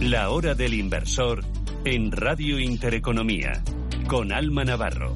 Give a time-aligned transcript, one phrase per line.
[0.00, 1.44] La hora del inversor
[1.84, 3.62] en Radio Intereconomía
[4.08, 5.14] con Alma Navarro.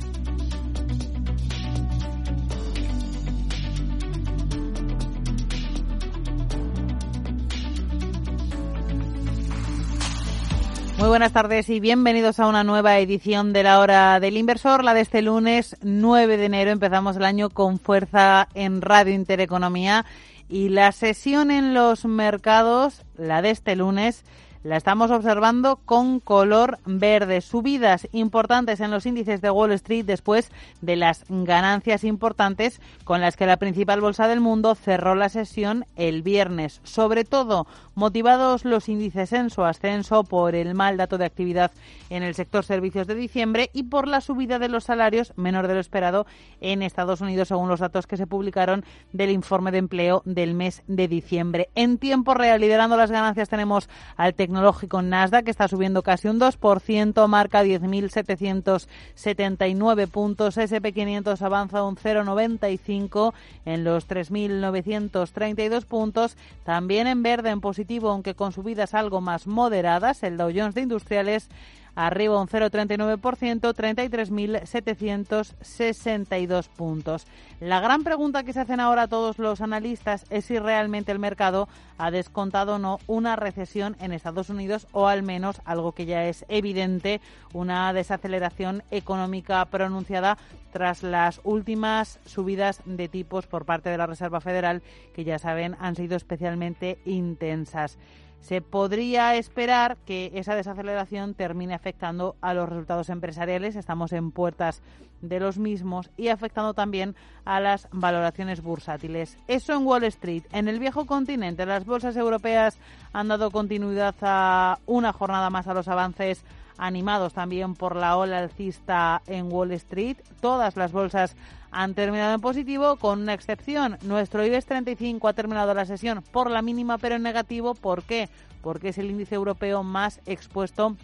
[10.99, 14.93] Muy buenas tardes y bienvenidos a una nueva edición de la hora del inversor, la
[14.93, 16.71] de este lunes 9 de enero.
[16.71, 20.05] Empezamos el año con fuerza en Radio Intereconomía
[20.47, 24.25] y la sesión en los mercados, la de este lunes,
[24.65, 27.43] la estamos observando con color verde.
[27.43, 30.51] Subidas importantes en los índices de Wall Street después
[30.81, 35.85] de las ganancias importantes con las que la principal bolsa del mundo cerró la sesión
[35.97, 36.81] el viernes.
[36.83, 41.71] Sobre todo motivados los índices en su ascenso por el mal dato de actividad
[42.09, 45.75] en el sector servicios de diciembre y por la subida de los salarios menor de
[45.75, 46.27] lo esperado
[46.63, 50.83] en Estados Unidos según los datos que se publicaron del informe de empleo del mes
[50.87, 51.69] de diciembre.
[51.75, 56.41] En tiempo real, liderando las ganancias tenemos al tecnológico Nasdaq, que está subiendo casi un
[56.41, 60.57] 2%, marca 10.779 puntos.
[60.57, 66.37] SP500 avanza un 0,95 en los 3.932 puntos.
[66.65, 70.83] También en verde, en positivo, aunque con subidas algo más moderadas, el Dow Jones de
[70.83, 71.49] Industriales
[71.95, 77.27] arriba un 0,39%, 33.762 puntos.
[77.61, 81.69] La gran pregunta que se hacen ahora todos los analistas es si realmente el mercado
[81.99, 86.25] ha descontado o no una recesión en Estados Unidos o al menos algo que ya
[86.25, 87.21] es evidente,
[87.53, 90.37] una desaceleración económica pronunciada
[90.73, 94.83] tras las últimas subidas de tipos por parte de la Reserva Federal
[95.15, 97.97] que ya saben han sido especialmente intensas
[98.41, 103.77] se podría esperar que esa desaceleración termine afectando a los resultados empresariales.
[103.77, 104.83] Estamos en puertas
[105.23, 109.39] de los mismos y afectando también a las valoraciones bursátiles.
[109.49, 110.45] Eso en Wall Street.
[110.53, 112.79] En el viejo continente, las bolsas europeas
[113.13, 116.45] han dado continuidad a una jornada más a los avances
[116.77, 120.19] animados también por la ola alcista en Wall Street.
[120.41, 121.37] Todas las bolsas
[121.75, 123.99] han terminado en positivo, con una excepción.
[124.03, 127.75] Nuestro IBEX 35 ha terminado la sesión por la mínima, pero en negativo.
[127.75, 128.29] ¿Por qué?
[128.63, 130.97] Porque es el índice europeo más expuesto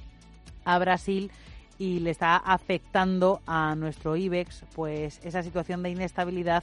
[0.65, 1.33] a Brasil
[1.77, 6.63] y le está afectando a nuestro IBEX pues esa situación de inestabilidad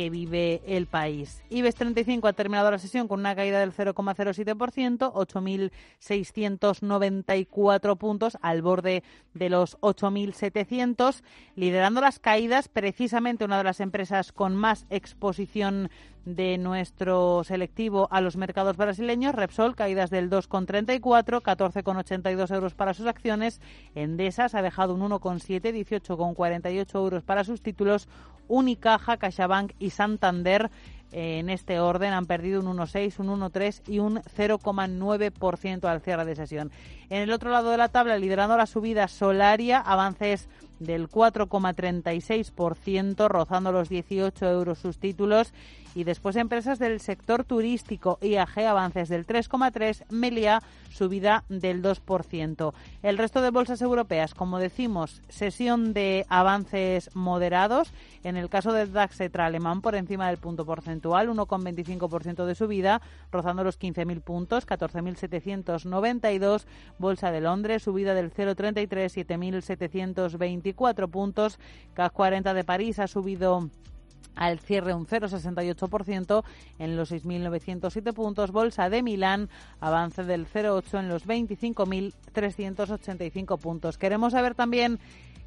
[0.00, 1.42] que vive el país.
[1.50, 9.02] IBEX 35 ha terminado la sesión con una caída del 0,07%, 8.694 puntos al borde
[9.34, 11.22] de los 8.700,
[11.54, 15.90] liderando las caídas precisamente una de las empresas con más exposición
[16.24, 19.34] de nuestro selectivo a los mercados brasileños.
[19.34, 23.60] Repsol, caídas del 2,34, 14,82 euros para sus acciones.
[23.94, 28.08] Endesa ha dejado un 1,7, 18,48 euros para sus títulos.
[28.48, 30.70] Unicaja, CaixaBank y Santander
[31.12, 36.36] en este orden han perdido un 1,6, un 1,3 y un 0,9% al cierre de
[36.36, 36.70] sesión.
[37.08, 40.48] En el otro lado de la tabla, liderando la subida Solaria, avances
[40.78, 45.52] del 4,36%, rozando los 18 euros sus títulos.
[45.94, 52.72] Y después empresas del sector turístico, IAG avances del 3,3%, Melia subida del 2%.
[53.02, 57.92] El resto de bolsas europeas, como decimos, sesión de avances moderados.
[58.22, 63.00] En el caso del DAX Cetra alemán por encima del punto porcentual, 1,25% de subida,
[63.32, 66.64] rozando los 15.000 puntos, 14.792.
[66.98, 68.88] Bolsa de Londres, subida del 0,33,
[69.26, 71.58] 7.724 puntos.
[71.94, 73.70] CAC 40 de París ha subido
[74.36, 76.44] al cierre un 0,68%
[76.78, 78.52] en los 6.907 puntos.
[78.52, 79.48] Bolsa de Milán
[79.80, 83.96] avance del 0,8 en los 25.385 puntos.
[83.98, 85.00] Queremos saber también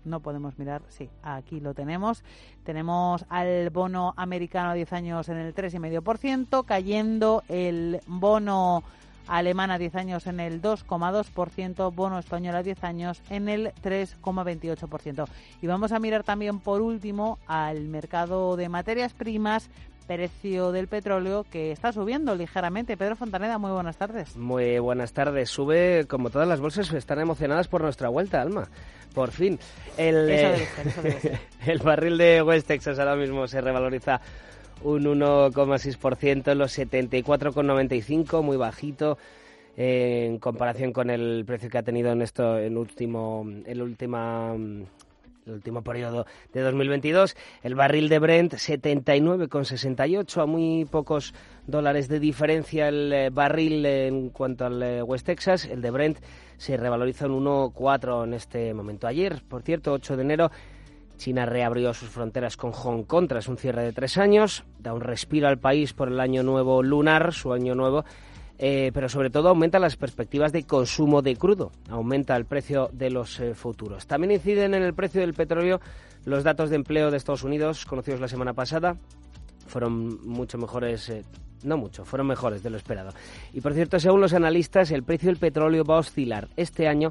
[0.05, 2.23] no podemos mirar, sí, aquí lo tenemos.
[2.63, 8.83] Tenemos al bono americano a 10 años en el 3,5%, cayendo el bono
[9.27, 15.27] alemán a 10 años en el 2,2%, bono español a 10 años en el 3,28%.
[15.61, 19.69] Y vamos a mirar también por último al mercado de materias primas,
[20.15, 22.97] precio del petróleo que está subiendo ligeramente.
[22.97, 24.35] Pedro Fontaneda, muy buenas tardes.
[24.35, 25.49] Muy buenas tardes.
[25.49, 28.67] Sube, como todas las bolsas, están emocionadas por nuestra vuelta, Alma.
[29.13, 29.57] Por fin.
[29.97, 30.67] El, eh,
[31.65, 34.19] el barril de West Texas ahora mismo se revaloriza
[34.83, 39.17] un 1,6%, los 74,95, muy bajito
[39.77, 44.53] en comparación con el precio que ha tenido en esto en último el última
[45.45, 47.35] el último periodo de 2022.
[47.63, 51.33] El barril de Brent 79,68 a muy pocos
[51.67, 55.65] dólares de diferencia el eh, barril en cuanto al eh, West Texas.
[55.65, 56.19] El de Brent
[56.57, 59.07] se revaloriza en 1,4 en este momento.
[59.07, 60.51] Ayer, por cierto, 8 de enero,
[61.17, 64.63] China reabrió sus fronteras con Hong Kong tras un cierre de tres años.
[64.79, 68.05] Da un respiro al país por el año nuevo lunar, su año nuevo
[68.63, 73.09] eh, pero sobre todo aumenta las perspectivas de consumo de crudo, aumenta el precio de
[73.09, 74.05] los eh, futuros.
[74.05, 75.81] También inciden en el precio del petróleo
[76.25, 78.97] los datos de empleo de Estados Unidos, conocidos la semana pasada,
[79.65, 81.09] fueron mucho mejores.
[81.09, 81.23] Eh,
[81.63, 83.13] no mucho, fueron mejores de lo esperado.
[83.51, 87.09] Y por cierto, según los analistas, el precio del petróleo va a oscilar este año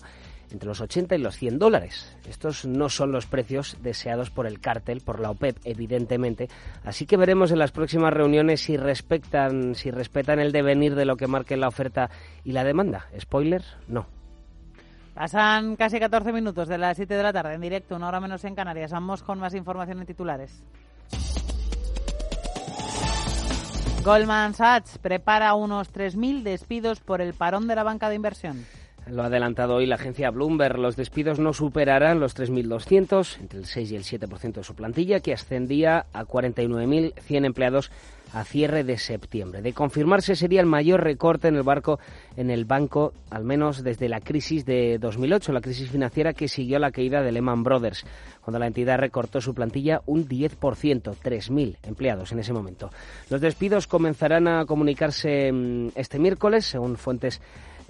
[0.53, 2.17] entre los 80 y los 100 dólares.
[2.29, 6.49] Estos no son los precios deseados por el cártel, por la OPEP, evidentemente.
[6.85, 11.17] Así que veremos en las próximas reuniones si respetan, si respetan el devenir de lo
[11.17, 12.11] que marque la oferta
[12.45, 13.07] y la demanda.
[13.19, 14.07] Spoiler, no.
[15.15, 18.45] Pasan casi 14 minutos de las 7 de la tarde en directo, una hora menos
[18.45, 18.93] en Canarias.
[18.93, 20.63] Vamos con más información en titulares.
[24.03, 28.65] Goldman Sachs prepara unos 3.000 despidos por el parón de la banca de inversión.
[29.07, 30.79] Lo ha adelantado hoy la agencia Bloomberg.
[30.79, 35.21] Los despidos no superarán los 3.200, entre el 6 y el 7% de su plantilla,
[35.21, 37.91] que ascendía a 49.100 empleados
[38.33, 39.63] a cierre de septiembre.
[39.63, 41.99] De confirmarse sería el mayor recorte en el barco
[42.37, 46.79] en el banco, al menos desde la crisis de 2008, la crisis financiera que siguió
[46.79, 48.05] la caída de Lehman Brothers,
[48.41, 52.91] cuando la entidad recortó su plantilla un 10%, 3.000 empleados en ese momento.
[53.29, 57.41] Los despidos comenzarán a comunicarse mm, este miércoles, según fuentes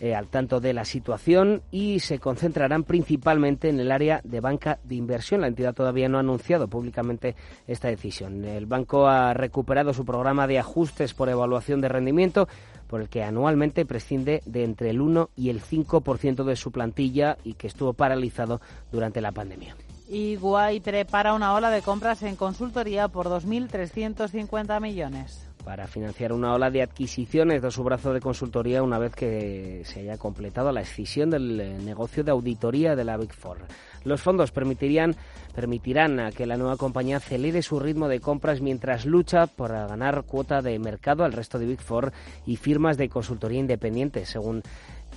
[0.03, 4.79] eh, al tanto de la situación y se concentrarán principalmente en el área de banca
[4.83, 5.43] de inversión.
[5.43, 7.37] La entidad todavía no ha anunciado públicamente
[7.67, 8.43] esta decisión.
[8.47, 12.49] El banco ha recuperado su programa de ajustes por evaluación de rendimiento
[12.87, 17.37] por el que anualmente prescinde de entre el 1 y el 5% de su plantilla
[17.45, 19.77] y que estuvo paralizado durante la pandemia.
[20.09, 26.71] Iguay prepara una ola de compras en consultoría por 2.350 millones para financiar una ola
[26.71, 31.31] de adquisiciones de su brazo de consultoría una vez que se haya completado la escisión
[31.31, 33.59] del eh, negocio de auditoría de la Big Four.
[34.05, 35.15] Los fondos permitirían,
[35.55, 40.23] permitirán a que la nueva compañía acelere su ritmo de compras mientras lucha por ganar
[40.23, 42.13] cuota de mercado al resto de Big Four
[42.47, 44.63] y firmas de consultoría independientes, según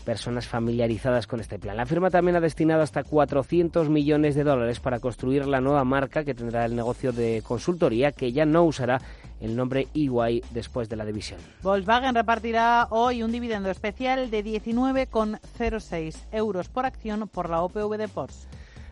[0.04, 1.78] personas familiarizadas con este plan.
[1.78, 6.24] La firma también ha destinado hasta 400 millones de dólares para construir la nueva marca
[6.24, 9.02] que tendrá el negocio de consultoría, que ya no usará
[9.42, 11.40] el nombre EY después de la división.
[11.62, 18.08] Volkswagen repartirá hoy un dividendo especial de 19,06 euros por acción por la OPV de
[18.08, 18.48] Porsche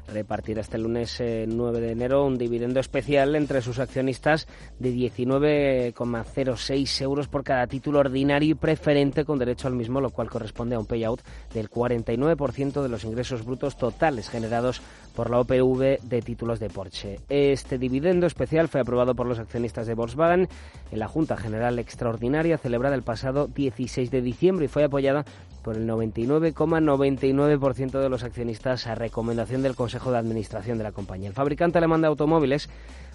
[0.07, 4.47] repartirá este lunes 9 eh, de enero un dividendo especial entre sus accionistas
[4.79, 10.29] de 19,06 euros por cada título ordinario y preferente con derecho al mismo, lo cual
[10.29, 11.21] corresponde a un payout
[11.53, 14.81] del 49% de los ingresos brutos totales generados
[15.15, 17.19] por la OPV de títulos de Porsche.
[17.29, 20.49] Este dividendo especial fue aprobado por los accionistas de Volkswagen
[20.91, 25.25] en la Junta General Extraordinaria celebrada el pasado 16 de diciembre y fue apoyada
[25.63, 31.29] por el 99,99% de los accionistas a recomendación del Consejo de Administración de la compañía.
[31.29, 32.69] El fabricante alemán de automóviles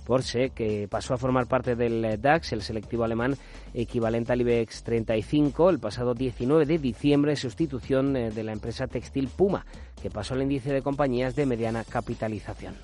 [0.07, 3.37] Porsche, que pasó a formar parte del DAX, el selectivo alemán
[3.75, 9.29] equivalente al IBEX 35, el pasado 19 de diciembre, sustitución eh, de la empresa textil
[9.29, 9.67] Puma,
[10.01, 12.75] que pasó al índice de compañías de mediana capitalización.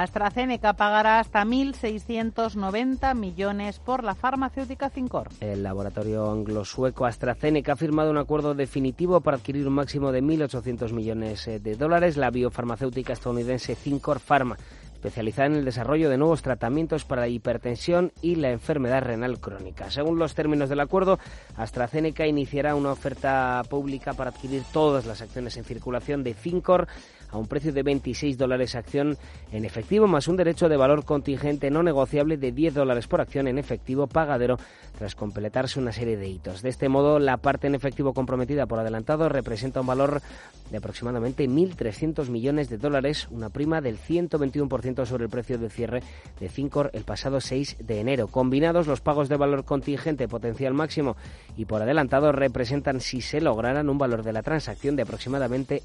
[0.00, 5.28] AstraZeneca pagará hasta 1.690 millones por la farmacéutica Cincor.
[5.40, 10.92] El laboratorio anglo-sueco AstraZeneca ha firmado un acuerdo definitivo para adquirir un máximo de 1.800
[10.92, 12.16] millones eh, de dólares.
[12.16, 14.56] La biofarmacéutica estadounidense Cincor Pharma
[15.02, 19.90] especializada en el desarrollo de nuevos tratamientos para la hipertensión y la enfermedad renal crónica.
[19.90, 21.18] Según los términos del acuerdo,
[21.56, 26.86] AstraZeneca iniciará una oferta pública para adquirir todas las acciones en circulación de Fincor
[27.32, 29.16] a un precio de 26 dólares acción
[29.50, 33.48] en efectivo, más un derecho de valor contingente no negociable de 10 dólares por acción
[33.48, 34.58] en efectivo pagadero
[34.98, 36.62] tras completarse una serie de hitos.
[36.62, 40.22] De este modo, la parte en efectivo comprometida por adelantado representa un valor
[40.70, 46.02] de aproximadamente 1.300 millones de dólares, una prima del 121% sobre el precio de cierre
[46.40, 48.28] de Fincor el pasado 6 de enero.
[48.28, 51.16] Combinados, los pagos de valor contingente potencial máximo
[51.56, 55.82] y por adelantado representan, si se lograran, un valor de la transacción de aproximadamente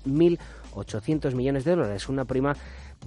[0.86, 2.56] 1.800 millones de dólares, una prima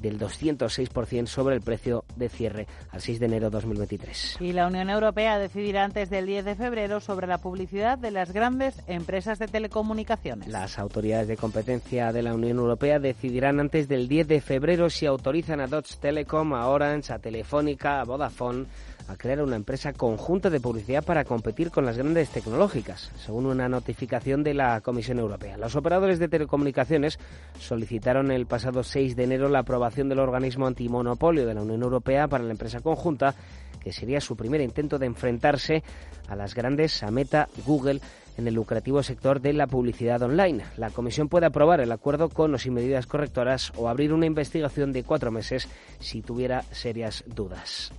[0.00, 4.36] del 206% sobre el precio de cierre al 6 de enero de 2023.
[4.40, 8.32] Y la Unión Europea decidirá antes del 10 de febrero sobre la publicidad de las
[8.32, 10.48] grandes empresas de telecomunicaciones.
[10.48, 15.06] Las autoridades de competencia de la Unión Europea decidirán antes del 10 de febrero si
[15.06, 18.66] autorizan a Deutsche Telekom, a Orange, a Telefónica, a Vodafone
[19.10, 23.68] a crear una empresa conjunta de publicidad para competir con las grandes tecnológicas, según una
[23.68, 25.56] notificación de la Comisión Europea.
[25.56, 27.18] Los operadores de telecomunicaciones
[27.58, 32.28] solicitaron el pasado 6 de enero la aprobación del organismo antimonopolio de la Unión Europea
[32.28, 33.34] para la empresa conjunta,
[33.80, 35.82] que sería su primer intento de enfrentarse
[36.28, 38.00] a las grandes, a Meta, Google,
[38.36, 40.64] en el lucrativo sector de la publicidad online.
[40.76, 44.92] La Comisión puede aprobar el acuerdo con o sin medidas correctoras o abrir una investigación
[44.92, 47.92] de cuatro meses si tuviera serias dudas.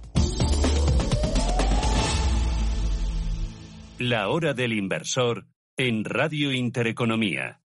[4.03, 5.45] La hora del inversor
[5.77, 7.59] en Radio Intereconomía.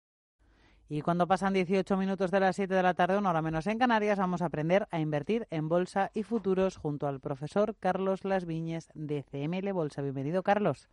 [0.89, 3.77] Y cuando pasan 18 minutos de las 7 de la tarde, una hora menos en
[3.77, 8.47] Canarias, vamos a aprender a invertir en bolsa y futuros junto al profesor Carlos Las
[8.47, 10.01] Viñes de CML Bolsa.
[10.01, 10.89] Bienvenido, Carlos.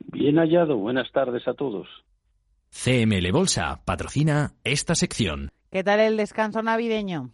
[0.00, 0.78] Bien hallado.
[0.78, 1.86] Buenas tardes a todos.
[2.70, 5.50] CML Bolsa patrocina esta sección.
[5.70, 7.32] ¿Qué tal el descanso navideño?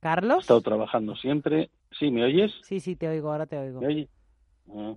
[0.00, 0.38] Carlos.
[0.38, 1.70] He estado trabajando siempre.
[1.98, 2.52] ¿Sí, me oyes?
[2.62, 3.80] Sí, sí, te oigo, ahora te oigo.
[3.80, 4.08] ¿Me oyes?
[4.70, 4.94] Ah.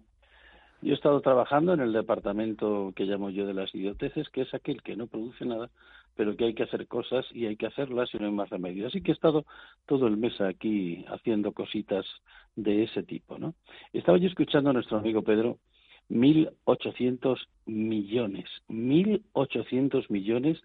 [0.82, 4.54] Yo he estado trabajando en el departamento que llamo yo de las idioteces, que es
[4.54, 5.72] aquel que no produce nada,
[6.16, 8.88] pero que hay que hacer cosas y hay que hacerlas y no hay más remedio.
[8.88, 9.46] Así que he estado
[9.88, 12.06] todo el mes aquí haciendo cositas
[12.56, 13.56] de ese tipo, ¿no?
[13.94, 15.58] Estaba yo escuchando a nuestro amigo Pedro,
[16.10, 20.62] 1.800 millones, 1.800 millones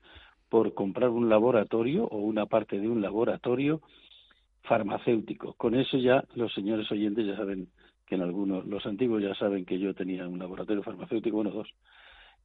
[0.51, 3.81] por comprar un laboratorio o una parte de un laboratorio
[4.71, 5.55] farmacéutico.
[5.55, 7.67] Con eso ya los señores oyentes ya saben
[8.07, 11.69] que en algunos, los antiguos ya saben que yo tenía un laboratorio farmacéutico, bueno, dos,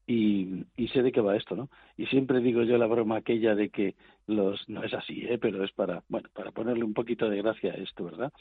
[0.08, 1.70] y, y, sé de qué va esto, ¿no?
[1.98, 3.94] Y siempre digo yo la broma aquella de que
[4.26, 5.38] los no es así, ¿eh?
[5.40, 8.34] pero es para bueno para ponerle un poquito de gracia a esto, ¿verdad?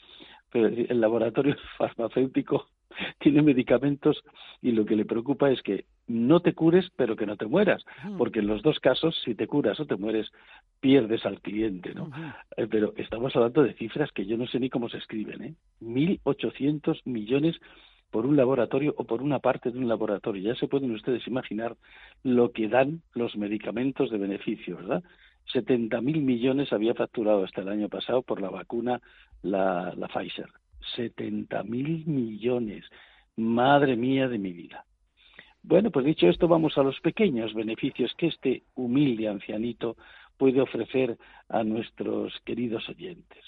[0.51, 2.67] Pero el laboratorio farmacéutico
[3.19, 4.21] tiene medicamentos
[4.61, 7.83] y lo que le preocupa es que no te cures, pero que no te mueras,
[8.17, 10.31] porque en los dos casos, si te curas o te mueres,
[10.79, 12.11] pierdes al cliente, ¿no?
[12.57, 15.55] Eh, pero estamos hablando de cifras que yo no sé ni cómo se escriben, ¿eh?
[15.81, 17.59] 1.800 millones
[18.11, 20.53] por un laboratorio o por una parte de un laboratorio.
[20.53, 21.75] Ya se pueden ustedes imaginar
[22.23, 25.03] lo que dan los medicamentos de beneficio, ¿verdad?
[25.53, 29.01] 70.000 millones había facturado hasta el año pasado por la vacuna
[29.41, 30.49] la, la Pfizer.
[30.95, 32.85] 70.000 millones.
[33.35, 34.85] Madre mía de mi vida.
[35.63, 39.97] Bueno, pues dicho esto, vamos a los pequeños beneficios que este humilde ancianito
[40.37, 41.17] puede ofrecer
[41.49, 43.43] a nuestros queridos oyentes.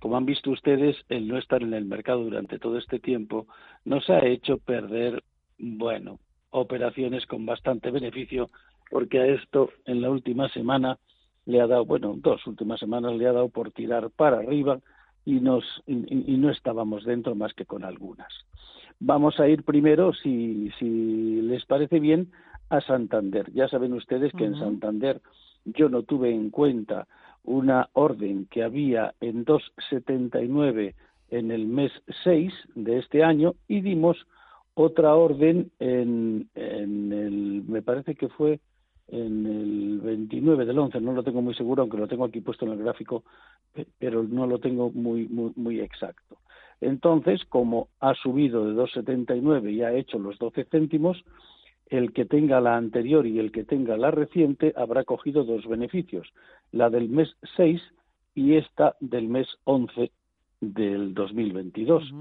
[0.00, 3.46] Como han visto ustedes, el no estar en el mercado durante todo este tiempo
[3.84, 5.22] nos ha hecho perder,
[5.58, 6.18] bueno,
[6.50, 8.50] operaciones con bastante beneficio,
[8.90, 10.98] porque a esto en la última semana
[11.46, 14.80] le ha dado, bueno, dos últimas semanas le ha dado por tirar para arriba
[15.26, 18.32] y, nos, y, no estábamos dentro más que con algunas.
[19.00, 22.30] Vamos a ir primero, si, si les parece bien,
[22.70, 23.52] a Santander.
[23.52, 25.20] Ya saben ustedes que en Santander
[25.64, 27.08] yo no tuve en cuenta
[27.42, 30.94] una orden que había en 279
[31.30, 31.90] en el mes
[32.22, 34.16] 6 de este año y dimos
[34.74, 38.60] otra orden en, en el, me parece que fue
[39.08, 42.64] en el 29 del 11, no lo tengo muy seguro, aunque lo tengo aquí puesto
[42.64, 43.24] en el gráfico,
[43.98, 46.38] pero no lo tengo muy, muy, muy exacto.
[46.80, 51.24] Entonces, como ha subido de 2,79 y ha hecho los 12 céntimos,
[51.88, 56.28] el que tenga la anterior y el que tenga la reciente habrá cogido dos beneficios,
[56.72, 57.80] la del mes 6
[58.34, 60.10] y esta del mes 11
[60.60, 62.12] del 2022.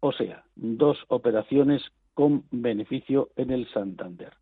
[0.00, 1.82] O sea, dos operaciones
[2.14, 4.32] con beneficio en el Santander.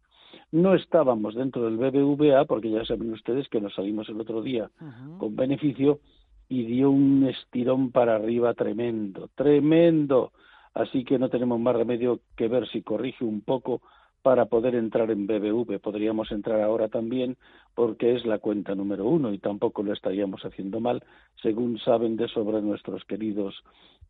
[0.52, 4.70] No estábamos dentro del BBVA, porque ya saben ustedes que nos salimos el otro día
[5.18, 6.00] con beneficio
[6.48, 10.32] y dio un estirón para arriba tremendo, tremendo.
[10.74, 13.80] Así que no tenemos más remedio que ver si corrige un poco
[14.22, 15.78] para poder entrar en BBV.
[15.80, 17.36] Podríamos entrar ahora también
[17.74, 21.04] porque es la cuenta número uno y tampoco lo estaríamos haciendo mal,
[21.40, 23.54] según saben de sobre nuestros queridos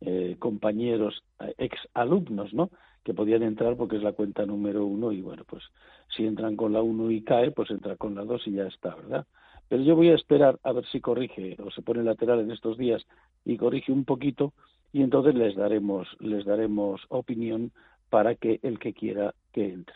[0.00, 2.70] eh, compañeros eh, ex alumnos, ¿no?
[3.06, 5.62] Que podían entrar porque es la cuenta número uno y bueno, pues
[6.08, 8.96] si entran con la uno y cae, pues entra con la dos y ya está,
[8.96, 9.24] ¿verdad?
[9.68, 12.76] Pero yo voy a esperar a ver si corrige o se pone lateral en estos
[12.76, 13.06] días
[13.44, 14.54] y corrige un poquito
[14.92, 17.70] y entonces les daremos les daremos opinión
[18.10, 19.94] para que el que quiera que entre.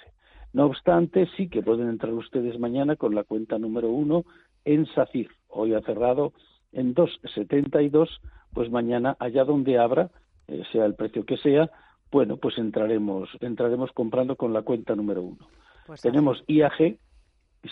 [0.53, 4.25] No obstante, sí que pueden entrar ustedes mañana con la cuenta número uno
[4.65, 5.33] en SACIR.
[5.49, 6.33] Hoy ha cerrado
[6.71, 8.09] en 2,72,
[8.55, 10.13] pues mañana allá donde abra,
[10.47, 11.73] eh, sea el precio que sea,
[12.11, 15.49] bueno, pues entraremos, entraremos comprando con la cuenta número uno.
[15.87, 16.99] Pues Tenemos IAG,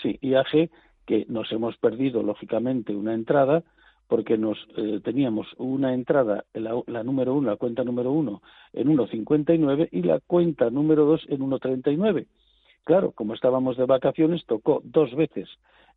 [0.01, 0.69] sí, IAG,
[1.05, 3.63] que nos hemos perdido, lógicamente, una entrada,
[4.07, 8.41] porque nos eh, teníamos una entrada, la, la, número uno, la cuenta número uno,
[8.73, 12.25] en 1,59 y la cuenta número dos en 1,39.
[12.83, 15.47] Claro, como estábamos de vacaciones, tocó dos veces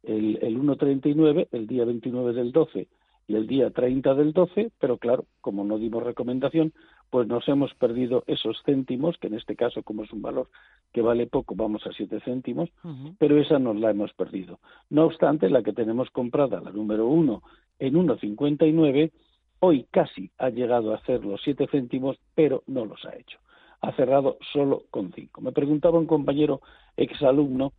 [0.02, 2.88] el, el 1,39, el día 29 del 12
[3.28, 6.72] y el día 30 del 12, pero claro, como no dimos recomendación,
[7.12, 10.48] pues nos hemos perdido esos céntimos, que en este caso, como es un valor
[10.94, 12.70] que vale poco, vamos a siete céntimos,
[13.18, 14.60] pero esa nos la hemos perdido.
[14.88, 17.42] No obstante, la que tenemos comprada, la número uno,
[17.78, 19.12] en 1,59,
[19.60, 23.38] hoy casi ha llegado a hacer los siete céntimos, pero no los ha hecho.
[23.82, 25.42] Ha cerrado solo con cinco.
[25.42, 26.62] Me preguntaba un compañero
[26.96, 27.74] exalumno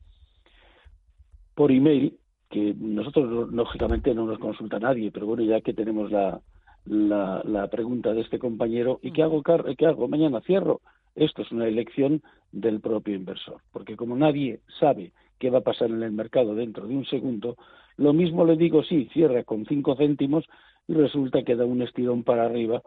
[1.55, 2.19] por email
[2.51, 6.39] que nosotros lógicamente no nos consulta nadie, pero bueno, ya que tenemos la,
[6.85, 9.41] la, pregunta de este compañero, ¿y qué hago,
[9.77, 10.07] qué hago?
[10.07, 10.81] Mañana cierro.
[11.15, 15.91] Esto es una elección del propio inversor, porque como nadie sabe qué va a pasar
[15.91, 17.55] en el mercado dentro de un segundo,
[17.97, 20.45] lo mismo le digo, sí, cierra con cinco céntimos
[20.87, 22.81] y resulta que da un estirón para arriba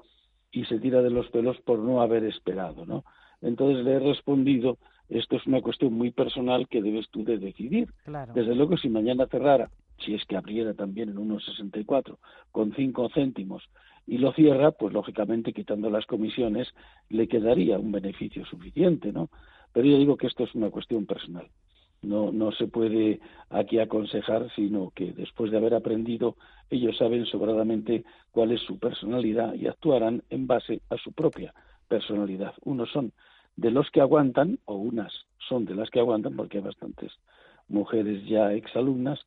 [0.51, 3.05] y se tira de los pelos por no haber esperado, ¿no?
[3.41, 7.89] Entonces le he respondido esto es una cuestión muy personal que debes tú de decidir.
[8.35, 12.19] Desde luego, si mañana cerrara, si es que abriera también en 1,64
[12.53, 13.63] con 5 céntimos
[14.07, 16.69] y lo cierra, pues lógicamente quitando las comisiones
[17.09, 19.31] le quedaría un beneficio suficiente, ¿no?
[19.73, 21.49] Pero yo digo que esto es una cuestión personal.
[22.03, 26.37] No, no se puede aquí aconsejar, sino que después de haber aprendido,
[26.71, 31.53] ellos saben sobradamente cuál es su personalidad y actuarán en base a su propia
[31.89, 32.55] personalidad.
[32.63, 33.13] Unos son
[33.57, 35.13] de los que aguantan, o unas
[35.49, 37.13] son de las que aguantan, porque hay bastantes
[37.69, 39.19] mujeres ya exalumnas,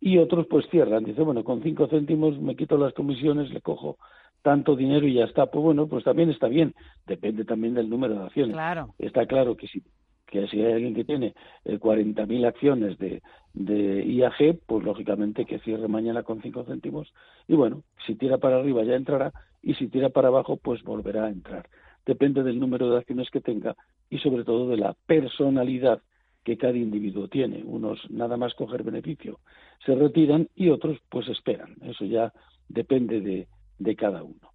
[0.00, 1.04] y otros pues cierran.
[1.04, 3.98] Dice, bueno, con cinco céntimos me quito las comisiones, le cojo
[4.42, 5.46] tanto dinero y ya está.
[5.46, 6.74] Pues bueno, pues también está bien.
[7.06, 8.54] Depende también del número de acciones.
[8.54, 8.94] Claro.
[8.98, 9.82] Está claro que si,
[10.26, 11.34] que si hay alguien que tiene
[11.64, 13.22] eh, 40.000 acciones de,
[13.54, 17.12] de IAG, pues lógicamente que cierre mañana con cinco céntimos.
[17.48, 19.32] Y bueno, si tira para arriba ya entrará
[19.62, 21.66] y si tira para abajo, pues volverá a entrar
[22.06, 23.76] depende del número de acciones que tenga
[24.10, 26.00] y sobre todo de la personalidad
[26.44, 27.62] que cada individuo tiene.
[27.64, 29.40] Unos nada más coger beneficio
[29.84, 31.76] se retiran y otros pues esperan.
[31.82, 32.32] Eso ya
[32.68, 33.48] depende de,
[33.78, 34.52] de cada uno.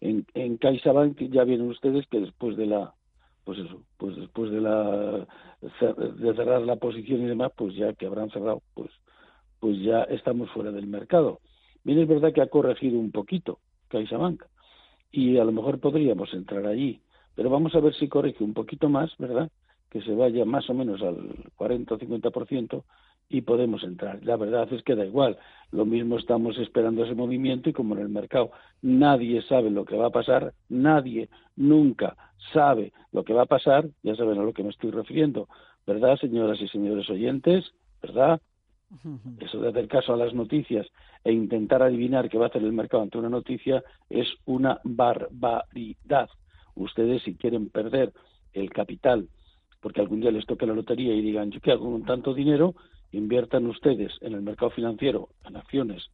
[0.00, 2.94] En, en CaixaBank ya vienen ustedes que después de la
[3.44, 5.26] pues eso, pues después de la
[5.60, 8.90] de cerrar la posición y demás, pues ya que habrán cerrado, pues
[9.60, 11.40] pues ya estamos fuera del mercado.
[11.84, 14.42] Bien es verdad que ha corregido un poquito CaixaBank,
[15.14, 17.00] y a lo mejor podríamos entrar allí.
[17.34, 19.50] Pero vamos a ver si corrige un poquito más, ¿verdad?
[19.94, 21.16] Que se vaya más o menos al
[21.54, 22.82] 40 o 50%
[23.28, 24.24] y podemos entrar.
[24.24, 25.38] La verdad es que da igual.
[25.70, 28.50] Lo mismo estamos esperando ese movimiento y como en el mercado
[28.82, 32.16] nadie sabe lo que va a pasar, nadie nunca
[32.52, 35.48] sabe lo que va a pasar, ya saben a lo que me estoy refiriendo,
[35.86, 37.72] ¿verdad, señoras y señores oyentes?
[38.02, 38.40] ¿Verdad?
[39.40, 40.86] Eso de hacer caso a las noticias
[41.22, 46.28] e intentar adivinar qué va a hacer el mercado ante una noticia es una barbaridad.
[46.74, 48.12] Ustedes si quieren perder
[48.52, 49.28] el capital
[49.84, 52.74] porque algún día les toque la lotería y digan, yo qué hago con tanto dinero,
[53.12, 56.10] inviertan ustedes en el mercado financiero, en acciones,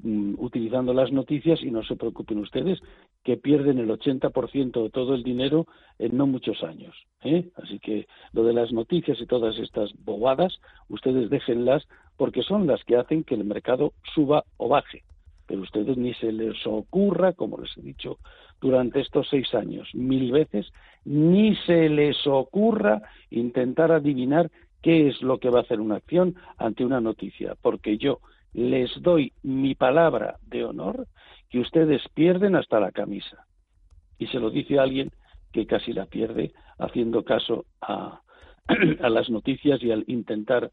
[0.00, 2.80] mm, utilizando las noticias y no se preocupen ustedes
[3.22, 5.68] que pierden el 80% de todo el dinero
[6.00, 6.96] en no muchos años.
[7.22, 7.48] ¿eh?
[7.54, 12.82] Así que lo de las noticias y todas estas bobadas, ustedes déjenlas porque son las
[12.82, 15.04] que hacen que el mercado suba o baje.
[15.46, 18.18] Pero ustedes ni se les ocurra, como les he dicho
[18.60, 20.72] durante estos seis años mil veces,
[21.04, 24.50] ni se les ocurra intentar adivinar
[24.82, 28.20] qué es lo que va a hacer una acción ante una noticia, porque yo
[28.54, 31.06] les doy mi palabra de honor
[31.50, 33.46] que ustedes pierden hasta la camisa.
[34.18, 35.10] Y se lo dice alguien
[35.52, 38.20] que casi la pierde haciendo caso a,
[39.00, 40.70] a las noticias y al intentar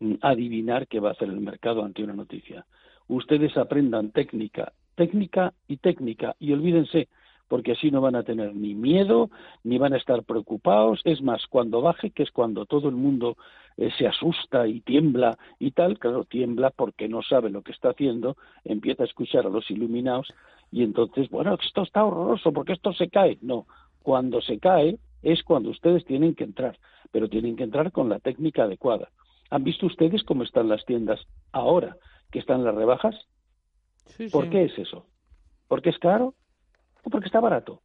[0.00, 2.66] mm, adivinar qué va a hacer el mercado ante una noticia.
[3.08, 7.08] Ustedes aprendan técnica, técnica y técnica y olvídense
[7.48, 9.30] porque así no van a tener ni miedo,
[9.62, 11.00] ni van a estar preocupados.
[11.04, 13.36] Es más, cuando baje, que es cuando todo el mundo
[13.76, 17.90] eh, se asusta y tiembla y tal, claro, tiembla porque no sabe lo que está
[17.90, 20.28] haciendo, empieza a escuchar a los iluminados
[20.72, 23.38] y entonces, bueno, esto está horroroso porque esto se cae.
[23.42, 23.66] No,
[24.02, 26.78] cuando se cae es cuando ustedes tienen que entrar,
[27.12, 29.10] pero tienen que entrar con la técnica adecuada.
[29.50, 31.20] ¿Han visto ustedes cómo están las tiendas
[31.52, 31.96] ahora
[32.30, 33.14] que están las rebajas?
[34.30, 35.06] ¿Por qué es eso?
[35.68, 36.34] ¿Porque es caro?
[37.02, 37.82] ¿O porque está barato?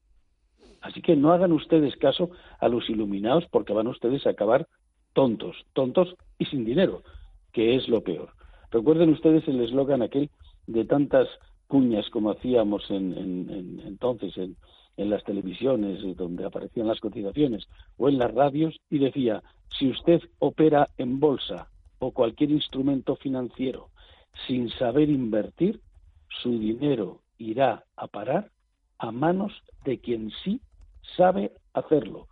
[0.82, 4.68] Así que no hagan ustedes caso a los iluminados porque van ustedes a acabar
[5.14, 7.04] tontos, tontos y sin dinero,
[7.52, 8.34] que es lo peor.
[8.72, 10.30] Recuerden ustedes el eslogan aquel
[10.68, 11.28] de tantas
[11.68, 14.58] cuñas como hacíamos en, entonces en,
[14.98, 19.44] en las televisiones donde aparecían las cotizaciones o en las radios y decía,
[19.78, 21.68] si usted opera en bolsa
[22.00, 23.90] o cualquier instrumento financiero
[24.48, 25.82] sin saber invertir,
[26.42, 28.52] su dinero irá a parar
[28.98, 29.52] a manos
[29.84, 30.62] de quien sí
[31.18, 32.28] sabe hacerlo.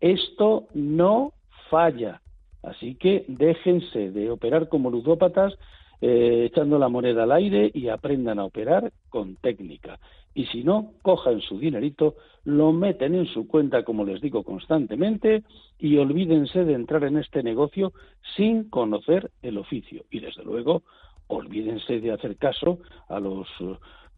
[0.00, 1.32] Esto no
[1.70, 2.22] falla.
[2.62, 5.54] Así que déjense de operar como ludópatas
[6.00, 9.98] eh, echando la moneda al aire y aprendan a operar con técnica.
[10.34, 15.44] Y si no, cojan su dinerito, lo meten en su cuenta, como les digo constantemente,
[15.78, 17.94] y olvídense de entrar en este negocio
[18.36, 20.04] sin conocer el oficio.
[20.10, 20.82] Y desde luego,
[21.28, 23.48] olvídense de hacer caso a los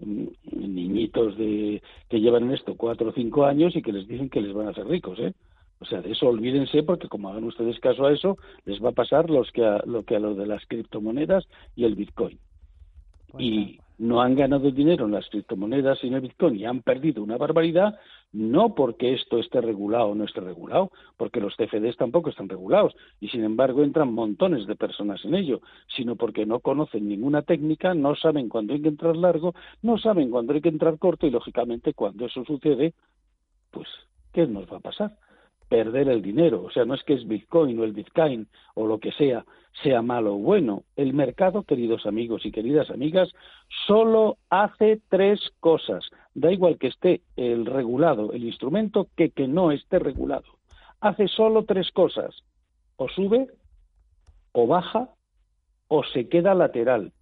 [0.00, 4.30] mm, niñitos de, que llevan en esto cuatro o cinco años y que les dicen
[4.30, 5.34] que les van a hacer ricos, ¿eh?
[5.80, 8.92] O sea, de eso olvídense porque como hagan ustedes caso a eso, les va a
[8.92, 12.38] pasar los que a, lo que a lo de las criptomonedas y el Bitcoin.
[13.30, 16.82] Pues y no han ganado dinero en las criptomonedas y en el Bitcoin y han
[16.82, 17.98] perdido una barbaridad,
[18.32, 22.94] no porque esto esté regulado o no esté regulado, porque los CFDs tampoco están regulados
[23.20, 25.60] y sin embargo entran montones de personas en ello,
[25.96, 30.30] sino porque no conocen ninguna técnica, no saben cuándo hay que entrar largo, no saben
[30.30, 32.94] cuándo hay que entrar corto y lógicamente cuando eso sucede,
[33.70, 33.88] pues,
[34.32, 35.16] ¿qué nos va a pasar?
[35.68, 36.62] perder el dinero.
[36.64, 39.44] O sea, no es que es Bitcoin o el Bitcoin o lo que sea,
[39.82, 40.84] sea malo o bueno.
[40.96, 43.30] El mercado, queridos amigos y queridas amigas,
[43.86, 46.04] solo hace tres cosas.
[46.40, 50.44] Da igual que esté el regulado, el instrumento, que que no esté regulado.
[51.00, 52.44] Hace solo tres cosas.
[52.96, 53.48] O sube,
[54.52, 55.10] o baja,
[55.88, 57.12] o se queda lateral.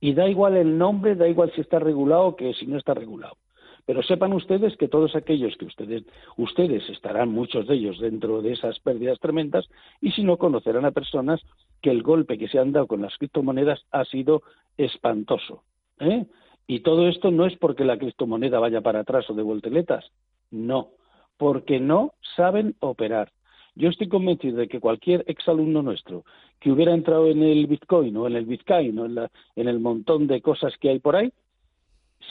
[0.00, 3.36] Y da igual el nombre, da igual si está regulado que si no está regulado.
[3.84, 6.04] Pero sepan ustedes que todos aquellos que ustedes,
[6.38, 9.68] ustedes estarán, muchos de ellos, dentro de esas pérdidas tremendas,
[10.00, 11.42] y si no conocerán a personas
[11.82, 14.42] que el golpe que se han dado con las criptomonedas ha sido
[14.78, 15.64] espantoso.
[16.00, 16.24] ¿eh?
[16.66, 20.04] Y todo esto no es porque la criptomoneda vaya para atrás o de volteletas,
[20.50, 20.90] no,
[21.36, 23.32] porque no saben operar.
[23.74, 26.24] Yo estoy convencido de que cualquier exalumno nuestro
[26.60, 30.40] que hubiera entrado en el Bitcoin o en el Bitcoin o en el montón de
[30.40, 31.32] cosas que hay por ahí,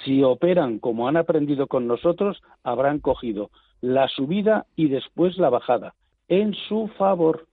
[0.03, 5.93] si operan como han aprendido con nosotros, habrán cogido la subida y después la bajada
[6.27, 7.47] en su favor.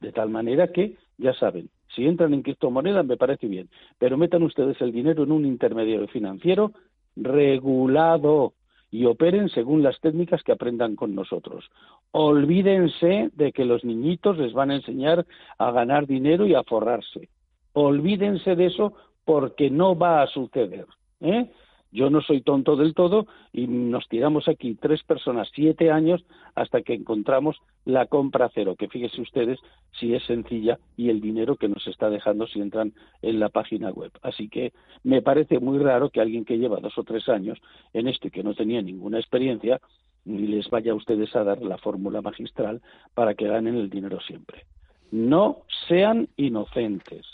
[0.00, 4.42] De tal manera que, ya saben, si entran en criptomonedas me parece bien, pero metan
[4.42, 6.72] ustedes el dinero en un intermediario financiero
[7.16, 8.54] regulado
[8.90, 11.70] y operen según las técnicas que aprendan con nosotros.
[12.10, 15.26] Olvídense de que los niñitos les van a enseñar
[15.58, 17.28] a ganar dinero y a forrarse.
[17.72, 20.86] Olvídense de eso porque no va a suceder.
[21.20, 21.48] ¿eh?
[21.92, 26.24] Yo no soy tonto del todo y nos tiramos aquí tres personas siete años
[26.54, 29.58] hasta que encontramos la compra cero, que fíjense ustedes
[29.98, 33.90] si es sencilla y el dinero que nos está dejando si entran en la página
[33.90, 34.12] web.
[34.22, 34.72] Así que
[35.02, 37.58] me parece muy raro que alguien que lleva dos o tres años
[37.92, 39.80] en esto y que no tenía ninguna experiencia
[40.24, 42.82] les vaya a ustedes a dar la fórmula magistral
[43.14, 44.64] para que ganen el dinero siempre.
[45.10, 47.26] No sean inocentes.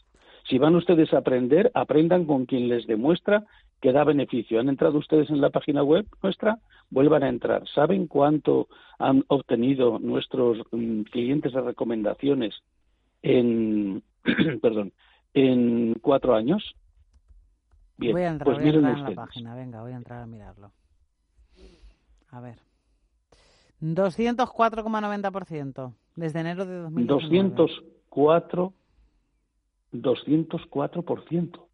[0.48, 3.44] Si van ustedes a aprender, aprendan con quien les demuestra
[3.86, 4.58] que da beneficio.
[4.58, 6.58] ¿Han entrado ustedes en la página web nuestra?
[6.90, 7.62] Vuelvan a entrar.
[7.72, 8.66] ¿Saben cuánto
[8.98, 12.52] han obtenido nuestros mm, clientes de recomendaciones
[13.22, 14.02] en,
[14.60, 14.92] perdón,
[15.34, 16.74] en cuatro años?
[17.96, 19.54] Bien, voy a entrar, pues miren en la página.
[19.54, 20.72] Venga, voy a entrar a mirarlo.
[22.30, 22.58] A ver.
[23.82, 27.54] 204,90% desde enero de 2019.
[27.54, 28.72] 204
[29.92, 31.65] 204%.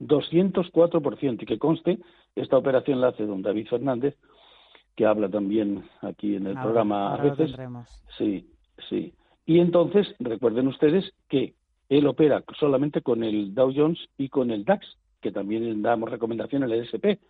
[0.00, 1.42] 204%.
[1.42, 1.98] Y que conste,
[2.34, 4.16] esta operación la hace don David Fernández,
[4.96, 7.54] que habla también aquí en el programa a veces.
[8.16, 8.48] Sí,
[8.88, 9.12] sí.
[9.46, 11.54] Y entonces, recuerden ustedes que
[11.88, 14.86] él opera solamente con el Dow Jones y con el DAX,
[15.20, 17.20] que también damos recomendación al SP.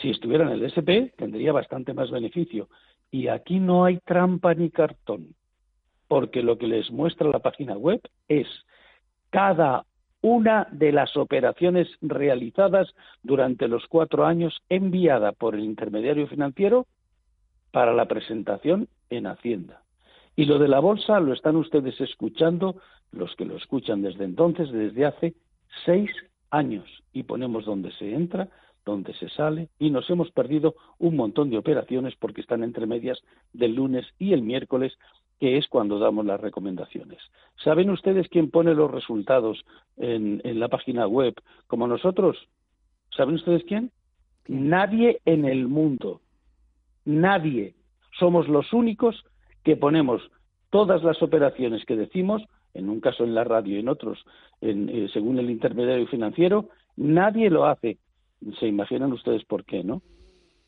[0.00, 2.68] Si estuviera en el SP, tendría bastante más beneficio.
[3.10, 5.34] Y aquí no hay trampa ni cartón,
[6.08, 8.46] porque lo que les muestra la página web es
[9.30, 9.84] cada
[10.20, 16.86] una de las operaciones realizadas durante los cuatro años enviada por el intermediario financiero
[17.70, 19.82] para la presentación en Hacienda.
[20.34, 22.76] Y lo de la bolsa lo están ustedes escuchando,
[23.12, 25.34] los que lo escuchan desde entonces, desde hace
[25.84, 26.10] seis
[26.50, 26.86] años.
[27.12, 28.48] Y ponemos donde se entra,
[28.84, 33.18] donde se sale, y nos hemos perdido un montón de operaciones porque están entre medias
[33.52, 34.96] del lunes y el miércoles
[35.38, 37.18] que es cuando damos las recomendaciones.
[37.62, 39.64] ¿Saben ustedes quién pone los resultados
[39.96, 41.34] en, la página web
[41.66, 42.36] como nosotros?
[43.16, 43.90] ¿Saben ustedes quién?
[44.46, 46.20] Nadie en el mundo.
[47.04, 47.74] Nadie.
[48.18, 49.24] Somos los únicos
[49.62, 50.22] que ponemos
[50.70, 52.42] todas las operaciones que decimos,
[52.74, 54.24] en un caso en la radio y en otros,
[54.60, 57.98] eh, según el intermediario financiero, nadie lo hace.
[58.58, 60.02] Se imaginan ustedes por qué, ¿no?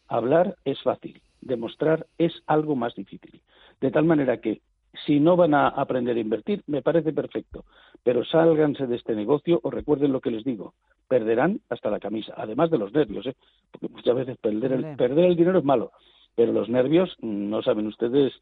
[0.09, 3.43] Hablar es fácil, demostrar es algo más difícil.
[3.81, 4.61] De tal manera que
[5.07, 7.65] Si no van a aprender a invertir, me parece perfecto.
[8.03, 10.75] Pero sálganse de este negocio o recuerden lo que les digo.
[11.07, 13.37] Perderán hasta la camisa, además de los nervios, ¿eh?
[13.71, 15.93] porque muchas veces perder el, perder el dinero es malo,
[16.35, 18.33] pero los nervios, no saben ustedes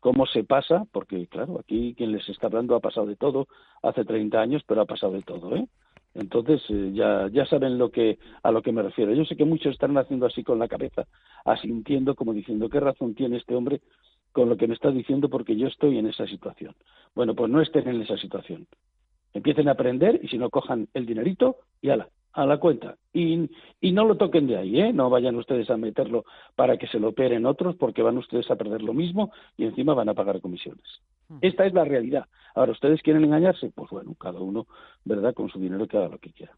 [0.00, 3.46] cómo se pasa, porque claro, aquí quien les está hablando ha pasado de todo
[3.82, 5.66] hace 30 años, pero ha pasado de todo, ¿eh?
[6.14, 9.12] Entonces eh, ya, ya saben lo que, a lo que me refiero.
[9.12, 11.06] Yo sé que muchos están haciendo así con la cabeza,
[11.44, 13.80] asintiendo como diciendo qué razón tiene este hombre
[14.38, 16.72] con lo que me está diciendo porque yo estoy en esa situación.
[17.12, 18.68] Bueno, pues no estén en esa situación.
[19.34, 22.94] Empiecen a aprender y si no cojan el dinerito y ala, a la cuenta.
[23.12, 24.92] Y, y no lo toquen de ahí, ¿eh?
[24.92, 26.24] No vayan ustedes a meterlo
[26.54, 29.92] para que se lo operen otros porque van ustedes a perder lo mismo y encima
[29.92, 30.86] van a pagar comisiones.
[31.40, 32.26] Esta es la realidad.
[32.54, 33.72] Ahora, ¿ustedes quieren engañarse?
[33.74, 34.68] Pues bueno, cada uno,
[35.04, 35.34] ¿verdad?
[35.34, 36.52] Con su dinero que haga lo que quiera.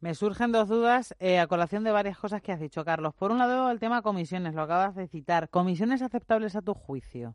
[0.00, 3.14] Me surgen dos dudas eh, a colación de varias cosas que has dicho, Carlos.
[3.14, 5.48] Por un lado, el tema comisiones, lo acabas de citar.
[5.48, 7.34] ¿Comisiones aceptables a tu juicio?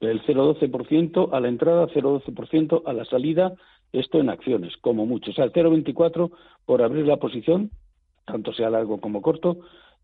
[0.00, 3.54] El 0,12% a la entrada, 0,12% a la salida,
[3.92, 5.30] esto en acciones, como mucho.
[5.30, 6.32] O sea, el 0,24%
[6.66, 7.70] por abrir la posición,
[8.26, 9.60] tanto sea largo como corto,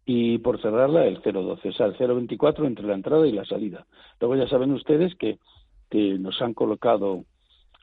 [0.07, 3.87] y por cerrarla el 0,12, o sea, el 0,24 entre la entrada y la salida.
[4.19, 5.39] Luego ya saben ustedes que,
[5.91, 7.25] que nos han colocado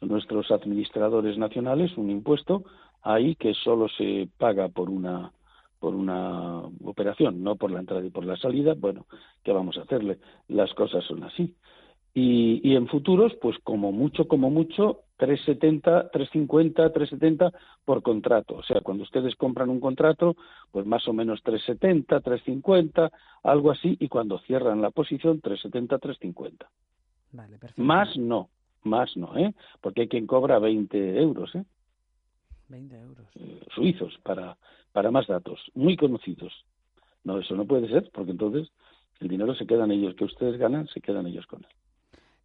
[0.05, 2.63] nuestros administradores nacionales un impuesto
[3.01, 5.31] ahí que solo se paga por una
[5.79, 8.73] por una operación, no por la entrada y por la salida.
[8.75, 9.05] Bueno,
[9.43, 10.17] ¿qué vamos a hacerle?
[10.47, 11.53] Las cosas son así.
[12.13, 17.51] Y, y en futuros, pues como mucho, como mucho, 370, 350, 370
[17.83, 18.55] por contrato.
[18.55, 20.35] O sea, cuando ustedes compran un contrato,
[20.71, 23.11] pues más o menos 370, 350,
[23.43, 26.69] algo así, y cuando cierran la posición, 370, 350.
[27.33, 27.81] Vale, perfecto.
[27.81, 28.49] Más no,
[28.85, 29.53] más no, ¿eh?
[29.81, 31.65] Porque hay quien cobra 20 euros, ¿eh?
[32.69, 33.27] 20 euros.
[33.35, 34.57] Eh, suizos, para,
[34.91, 36.53] para más datos, muy conocidos.
[37.23, 38.71] No, eso no puede ser, porque entonces
[39.19, 41.69] el dinero se quedan ellos, que ustedes ganan, se quedan ellos con él.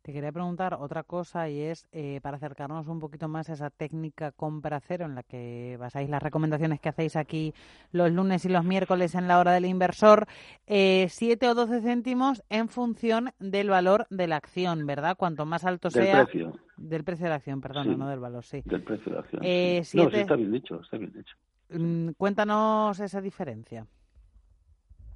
[0.03, 3.69] Te quería preguntar otra cosa y es eh, para acercarnos un poquito más a esa
[3.69, 7.53] técnica compra cero en la que basáis las recomendaciones que hacéis aquí
[7.93, 10.27] los lunes y los miércoles en la hora del inversor,
[10.67, 15.19] eh, 7 o 12 céntimos en función del valor de la acción, ¿verdad?
[15.19, 16.25] Cuanto más alto del sea.
[16.25, 16.59] Precio.
[16.79, 18.63] Del precio de la acción, perdón, no del valor, sí.
[18.65, 19.43] Del precio de la acción.
[19.45, 19.99] Eh, sí.
[19.99, 21.37] No, sí está bien dicho, está bien dicho.
[21.69, 23.87] Mm, cuéntanos esa diferencia.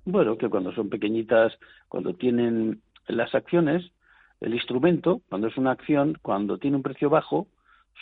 [0.05, 3.94] Bueno, que cuando son pequeñitas, cuando tienen las acciones,
[4.45, 7.47] el instrumento, cuando es una acción, cuando tiene un precio bajo,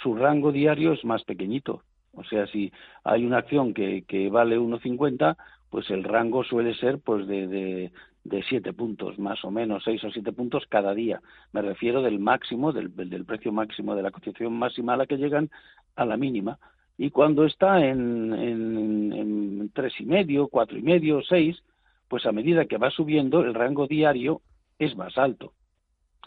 [0.03, 1.83] su rango diario es más pequeñito.
[2.15, 2.73] O sea, si
[3.05, 5.37] hay una acción que, que vale 1,50,
[5.71, 7.93] pues el rango suele ser pues de, de,
[8.25, 11.23] de 7 puntos, más o menos, 6 o 7 puntos cada día.
[11.53, 12.91] Me refiero del máximo, del,
[13.25, 15.49] precio máximo, de la cotización máxima a la que llegan
[15.95, 16.59] a la mínima.
[16.99, 21.63] Y cuando está en, en, en tres y medio, cuatro y medio, seis,
[22.09, 24.43] pues a medida que va subiendo, el rango diario
[24.79, 25.53] es más alto.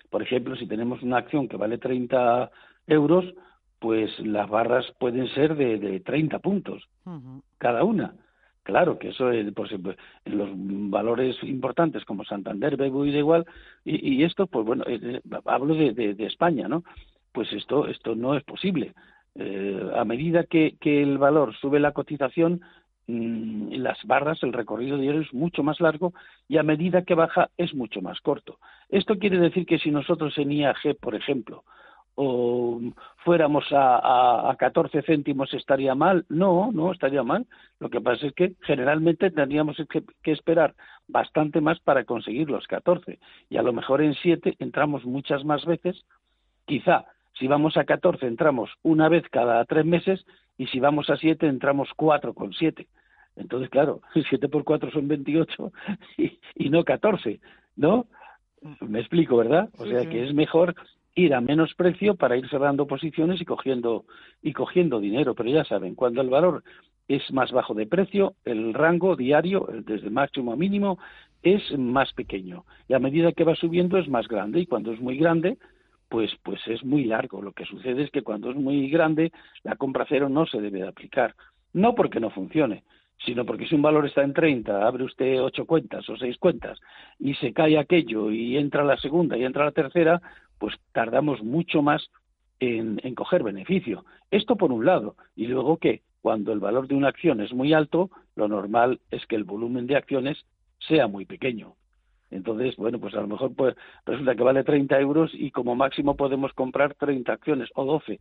[0.09, 2.51] Por ejemplo, si tenemos una acción que vale 30
[2.87, 3.25] euros,
[3.79, 6.87] pues las barras pueden ser de, de 30 puntos
[7.57, 8.15] cada una.
[8.63, 10.49] Claro que eso es, pues, en los
[10.89, 13.45] valores importantes como Santander, BBVA igual,
[13.83, 16.83] y, y esto, pues bueno, eh, eh, hablo de, de, de España, ¿no?
[17.31, 18.93] Pues esto, esto no es posible.
[19.35, 22.61] Eh, a medida que, que el valor sube la cotización,
[23.07, 26.13] mm, las barras, el recorrido diario es mucho más largo
[26.47, 28.59] y a medida que baja es mucho más corto.
[28.89, 31.63] Esto quiere decir que si nosotros en IAG, por ejemplo,
[32.15, 32.79] o
[33.25, 36.25] fuéramos a, a, a 14 céntimos estaría mal.
[36.29, 37.45] No, no estaría mal.
[37.79, 40.75] Lo que pasa es que generalmente tendríamos que, que, esperar
[41.07, 43.19] bastante más para conseguir los 14.
[43.49, 46.05] Y a lo mejor en 7 entramos muchas más veces.
[46.65, 47.05] Quizá
[47.37, 50.25] si vamos a 14 entramos una vez cada tres meses
[50.57, 52.87] y si vamos a 7 entramos cuatro con 7.
[53.35, 55.71] Entonces, claro, 7 por 4 son 28
[56.17, 57.39] y, y no 14,
[57.75, 58.07] ¿no?
[58.81, 59.69] Me explico, ¿verdad?
[59.77, 60.75] O sea que es mejor
[61.13, 64.05] ir a menos precio para ir cerrando posiciones y cogiendo
[64.41, 66.63] y cogiendo dinero, pero ya saben, cuando el valor
[67.07, 70.97] es más bajo de precio, el rango diario, desde máximo a mínimo,
[71.43, 74.99] es más pequeño y a medida que va subiendo es más grande y cuando es
[74.99, 75.57] muy grande,
[76.09, 77.41] pues pues es muy largo.
[77.41, 79.31] Lo que sucede es que cuando es muy grande,
[79.63, 81.35] la compra cero no se debe de aplicar,
[81.73, 82.83] no porque no funcione,
[83.25, 86.79] sino porque si un valor está en 30, abre usted ocho cuentas o seis cuentas
[87.19, 90.21] y se cae aquello y entra la segunda y entra la tercera,
[90.57, 92.09] pues tardamos mucho más
[92.59, 94.05] en, coger beneficio.
[94.31, 95.15] Esto por un lado.
[95.35, 99.25] Y luego que cuando el valor de una acción es muy alto, lo normal es
[99.25, 100.45] que el volumen de acciones
[100.79, 101.75] sea muy pequeño.
[102.31, 106.15] Entonces, bueno, pues a lo mejor pues, resulta que vale 30 euros y como máximo
[106.15, 108.19] podemos comprar 30 acciones o 12.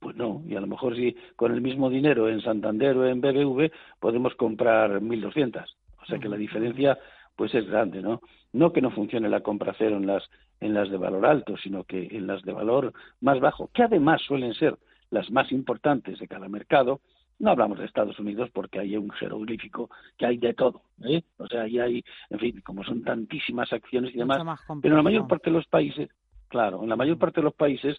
[0.00, 3.20] Pues no, y a lo mejor si con el mismo dinero en Santander o en
[3.20, 5.64] BBV podemos comprar 1.200.
[6.02, 6.98] O sea que la diferencia
[7.36, 8.20] pues es grande, ¿no?
[8.52, 10.28] No que no funcione la compra cero en las
[10.60, 14.22] en las de valor alto, sino que en las de valor más bajo, que además
[14.22, 14.76] suelen ser
[15.10, 17.00] las más importantes de cada mercado,
[17.38, 21.22] no hablamos de Estados Unidos porque hay un jeroglífico que hay de todo, ¿eh?
[21.38, 24.38] O sea, ahí hay, en fin, como son tantísimas acciones y demás,
[24.80, 26.08] pero en la mayor parte de los países,
[26.48, 27.98] claro, en la mayor parte de los países,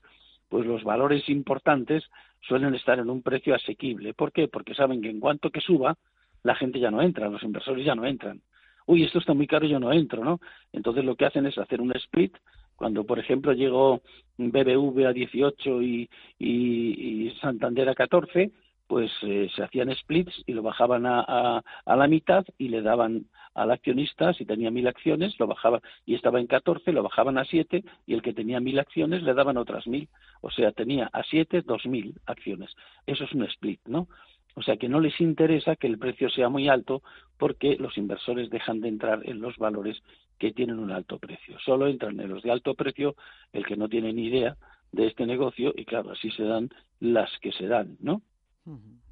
[0.49, 2.03] pues los valores importantes
[2.41, 4.13] suelen estar en un precio asequible.
[4.13, 4.47] ¿Por qué?
[4.47, 5.97] Porque saben que en cuanto que suba,
[6.43, 8.41] la gente ya no entra, los inversores ya no entran.
[8.85, 10.39] Uy, esto está muy caro, yo no entro, ¿no?
[10.71, 12.35] Entonces lo que hacen es hacer un split.
[12.75, 14.01] Cuando, por ejemplo, llegó
[14.37, 18.51] BBV a 18 y, y, y Santander a 14,
[18.93, 23.25] pues eh, se hacían splits y lo bajaban a, la mitad y le daban
[23.55, 27.43] al accionista, si tenía mil acciones, lo bajaba y estaba en 14, lo bajaban a
[27.43, 30.09] 7 y el que tenía mil acciones le daban otras mil.
[30.41, 32.69] O sea, tenía a 7 dos mil acciones.
[33.07, 34.09] Eso es un split, ¿no?
[34.53, 37.01] O sea que no les interesa que el precio sea muy alto
[37.39, 40.03] porque los inversores dejan de entrar en los valores
[40.37, 41.57] que tienen un alto precio.
[41.65, 43.15] Solo entran en los de alto precio
[43.53, 44.55] el que no tiene ni idea
[44.91, 48.21] de este negocio y claro, así se dan las que se dan, ¿no?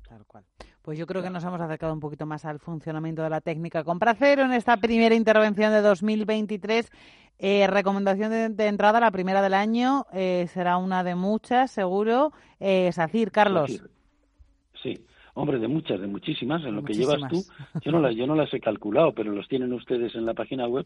[0.08, 0.44] Tal cual.
[0.82, 3.84] Pues yo creo que nos hemos acercado un poquito más al funcionamiento de la técnica
[3.84, 6.90] compra cero en esta primera intervención de 2023.
[7.40, 12.34] Eh, recomendación de, entrada, la primera del año, eh, será una de muchas, seguro.
[12.60, 13.84] Eh, Sacir, Carlos.
[14.82, 15.00] Sí,
[15.34, 16.64] hombre, de muchas, de muchísimas.
[16.64, 17.44] En lo que llevas tú,
[17.82, 20.68] yo no, las, yo no las he calculado, pero los tienen ustedes en la página
[20.68, 20.86] web.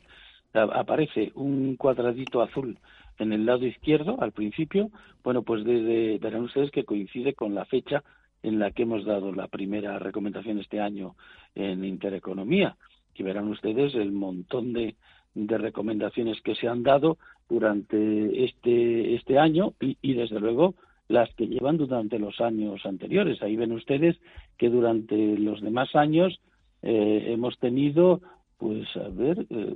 [0.53, 2.79] Aparece un cuadradito azul
[3.19, 4.89] en el lado izquierdo al principio.
[5.23, 8.03] Bueno, pues verán ustedes que coincide con la fecha
[8.45, 11.15] en la que hemos dado la primera recomendación este año
[11.55, 12.77] en Intereconomía,
[13.15, 14.95] que verán ustedes el montón de,
[15.33, 17.17] recomendaciones que se han dado
[17.49, 20.75] durante este, este año y, desde luego
[21.09, 23.41] las que llevan durante los años anteriores.
[23.41, 24.15] Ahí ven ustedes
[24.57, 26.39] que durante los demás años
[26.83, 28.21] eh, hemos tenido,
[28.57, 29.75] pues a ver, eh,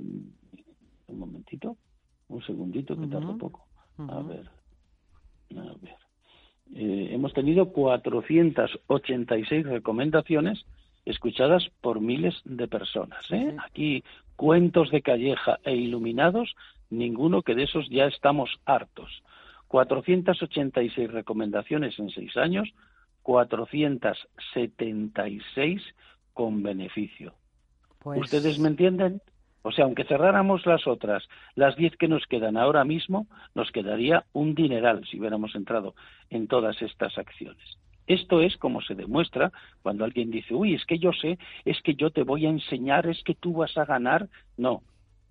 [1.08, 1.76] un momentito,
[2.28, 3.66] un segundito que tarda poco.
[3.98, 4.48] A ver,
[5.56, 6.09] a ver.
[6.74, 10.66] Eh, hemos tenido 486 recomendaciones
[11.04, 13.28] escuchadas por miles de personas.
[13.30, 13.56] ¿eh?
[13.64, 14.04] Aquí
[14.36, 16.54] cuentos de calleja e iluminados,
[16.90, 19.22] ninguno que de esos ya estamos hartos.
[19.68, 22.72] 486 recomendaciones en seis años,
[23.22, 25.82] 476
[26.32, 27.34] con beneficio.
[28.00, 29.20] Pues ¿Ustedes me entienden?
[29.62, 34.24] O sea, aunque cerráramos las otras, las diez que nos quedan ahora mismo, nos quedaría
[34.32, 35.94] un dineral si hubiéramos entrado
[36.30, 37.78] en todas estas acciones.
[38.06, 41.94] Esto es como se demuestra cuando alguien dice, uy, es que yo sé, es que
[41.94, 44.28] yo te voy a enseñar, es que tú vas a ganar.
[44.56, 44.82] No,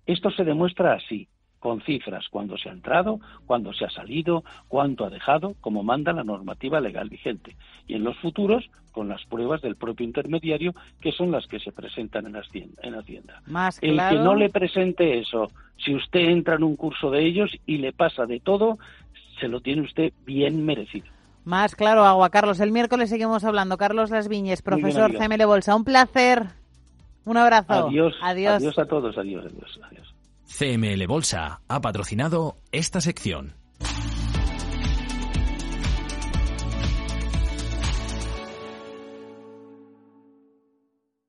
[0.06, 1.28] esto se demuestra así
[1.60, 6.12] con cifras, cuando se ha entrado, cuando se ha salido, cuánto ha dejado, como manda
[6.12, 7.54] la normativa legal vigente.
[7.86, 11.70] Y en los futuros, con las pruebas del propio intermediario, que son las que se
[11.70, 13.42] presentan en Hacienda.
[13.82, 17.76] El que no le presente eso, si usted entra en un curso de ellos y
[17.78, 18.78] le pasa de todo,
[19.38, 21.06] se lo tiene usted bien merecido.
[21.44, 22.30] Más claro, agua.
[22.30, 23.76] Carlos, el miércoles seguimos hablando.
[23.78, 25.74] Carlos Las Viñes, profesor CML Bolsa.
[25.74, 26.44] Un placer.
[27.24, 27.88] Un abrazo.
[27.88, 28.14] Adiós.
[28.22, 28.56] Adiós.
[28.56, 29.16] Adiós a todos.
[29.16, 30.09] Adiós, adiós, adiós.
[30.50, 33.56] CML Bolsa ha patrocinado esta sección.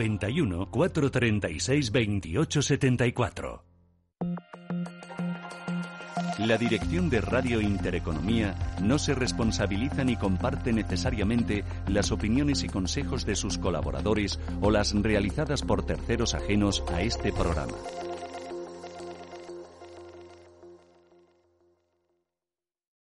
[0.00, 3.64] 91 436 28 74.
[6.38, 13.26] La dirección de Radio Intereconomía no se responsabiliza ni comparte necesariamente las opiniones y consejos
[13.26, 17.76] de sus colaboradores o las realizadas por terceros ajenos a este programa.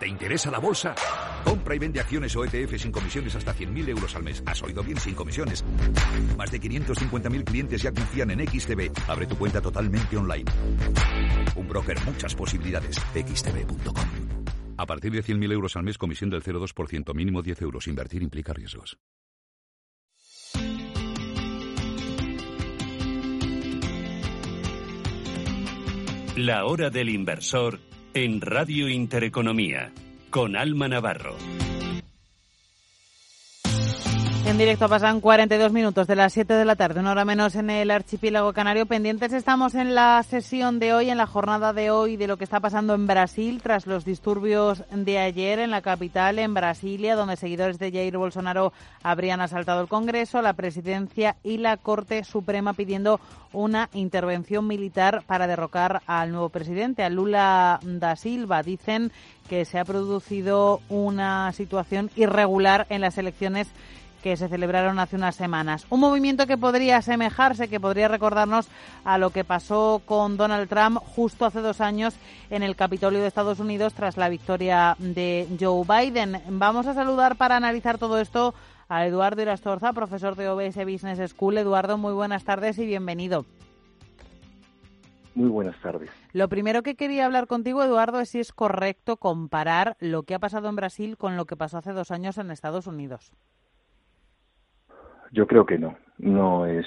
[0.00, 0.94] ¿Te interesa la bolsa?
[1.44, 4.42] Compra y vende acciones o ETF sin comisiones hasta 100.000 euros al mes.
[4.46, 4.98] ¿Has oído bien?
[4.98, 5.62] Sin comisiones.
[6.38, 8.90] Más de 550.000 clientes ya confían en XTB.
[9.08, 10.50] Abre tu cuenta totalmente online.
[11.54, 12.96] Un broker, muchas posibilidades.
[13.12, 14.06] XTB.com.
[14.78, 17.86] A partir de 100.000 euros al mes, comisión del 0,2%, mínimo 10 euros.
[17.86, 18.98] Invertir implica riesgos.
[26.36, 27.80] La hora del inversor
[28.14, 29.92] en Radio Intereconomía
[30.30, 31.36] con Alma Navarro.
[34.46, 37.70] En directo pasan 42 minutos de las 7 de la tarde, una hora menos en
[37.70, 38.86] el archipiélago canario.
[38.86, 42.44] Pendientes estamos en la sesión de hoy, en la jornada de hoy, de lo que
[42.44, 47.36] está pasando en Brasil tras los disturbios de ayer en la capital, en Brasilia, donde
[47.36, 48.72] seguidores de Jair Bolsonaro
[49.02, 53.20] habrían asaltado el Congreso, la presidencia y la Corte Suprema pidiendo
[53.52, 58.62] una intervención militar para derrocar al nuevo presidente, a Lula da Silva.
[58.62, 59.12] Dicen
[59.48, 63.68] que se ha producido una situación irregular en las elecciones
[64.22, 65.86] que se celebraron hace unas semanas.
[65.90, 68.68] Un movimiento que podría asemejarse, que podría recordarnos
[69.04, 72.14] a lo que pasó con Donald Trump justo hace dos años
[72.50, 76.40] en el Capitolio de Estados Unidos tras la victoria de Joe Biden.
[76.48, 78.54] Vamos a saludar para analizar todo esto
[78.88, 81.58] a Eduardo Irastorza, profesor de OBS Business School.
[81.58, 83.46] Eduardo, muy buenas tardes y bienvenido.
[85.34, 86.10] Muy buenas tardes.
[86.32, 90.40] Lo primero que quería hablar contigo, Eduardo, es si es correcto comparar lo que ha
[90.40, 93.32] pasado en Brasil con lo que pasó hace dos años en Estados Unidos.
[95.32, 96.86] Yo creo que no, no es,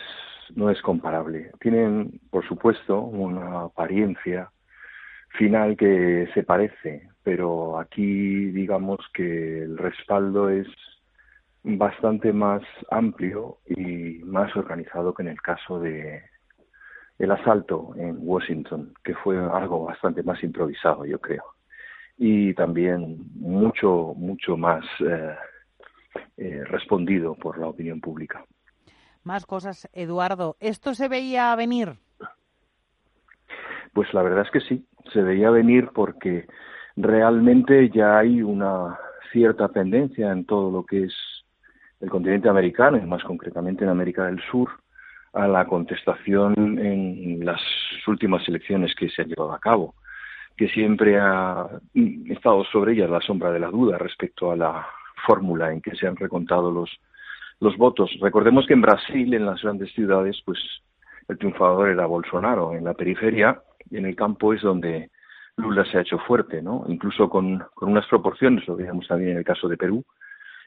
[0.56, 1.52] no es comparable.
[1.60, 4.52] Tienen, por supuesto, una apariencia
[5.30, 10.68] final que se parece, pero aquí digamos que el respaldo es
[11.64, 16.22] bastante más amplio y más organizado que en el caso de
[17.20, 21.44] el asalto en Washington, que fue algo bastante más improvisado, yo creo,
[22.18, 25.36] y también mucho mucho más eh,
[26.38, 28.46] eh, respondido por la opinión pública.
[29.24, 30.58] Más cosas, Eduardo.
[30.60, 31.94] ¿Esto se veía venir?
[33.94, 36.48] Pues la verdad es que sí, se veía venir porque
[36.96, 38.98] realmente ya hay una
[39.32, 41.14] cierta tendencia en todo lo que es
[42.02, 44.70] el continente americano, y más concretamente en América del Sur,
[45.32, 47.62] a la contestación en las
[48.06, 49.96] últimas elecciones que se han llevado a cabo,
[50.58, 51.68] que siempre ha
[52.26, 54.88] estado sobre ellas la sombra de la duda respecto a la
[55.26, 56.90] fórmula en que se han recontado los,
[57.60, 58.12] los votos.
[58.22, 60.60] Recordemos que en Brasil, en las grandes ciudades, pues
[61.28, 62.74] el triunfador era Bolsonaro.
[62.74, 63.62] En la periferia
[63.92, 65.10] en el campo es donde
[65.58, 66.86] Lula se ha hecho fuerte, ¿no?
[66.88, 70.04] Incluso con, con unas proporciones, lo veíamos también en el caso de Perú,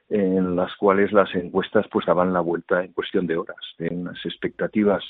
[0.08, 4.24] en las cuales las encuestas pues daban la vuelta en cuestión de horas, de unas
[4.24, 5.02] expectativas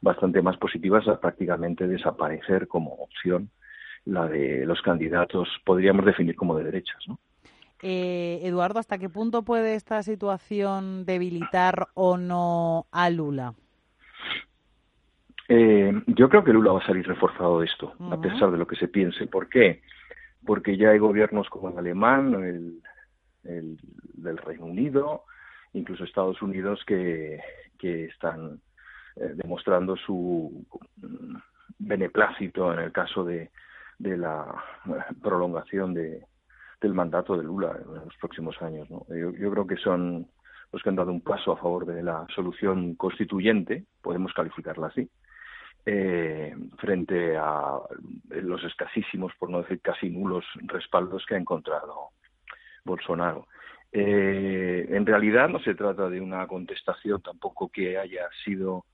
[0.00, 3.50] bastante más positivas a prácticamente desaparecer como opción
[4.04, 7.18] la de los candidatos, podríamos definir como de derechas, ¿no?
[7.86, 13.52] Eh, Eduardo, ¿hasta qué punto puede esta situación debilitar o no a Lula?
[15.50, 18.66] Eh, yo creo que Lula va a salir reforzado de esto, a pesar de lo
[18.66, 19.26] que se piense.
[19.26, 19.82] ¿Por qué?
[20.46, 22.32] Porque ya hay gobiernos como el alemán,
[23.42, 23.78] el,
[24.14, 25.24] del Reino Unido,
[25.74, 27.38] incluso Estados Unidos, que,
[27.78, 28.62] que están
[29.16, 30.64] eh, demostrando su
[31.78, 33.50] beneplácito en el caso de,
[33.98, 34.46] de la
[35.20, 36.24] prolongación de,
[36.84, 38.86] del mandato de Lula en los próximos años.
[38.88, 40.28] Yo, creo que son
[40.72, 45.08] los que han dado un paso a favor de la solución constituyente, podemos calificarla así,
[45.86, 47.78] eh, frente a
[48.30, 52.10] los escasísimos, por no decir casi nulos, respaldos que ha encontrado
[52.84, 53.46] Bolsonaro.
[53.90, 58.84] Eh, en realidad no se trata de una contestación tampoco que haya sido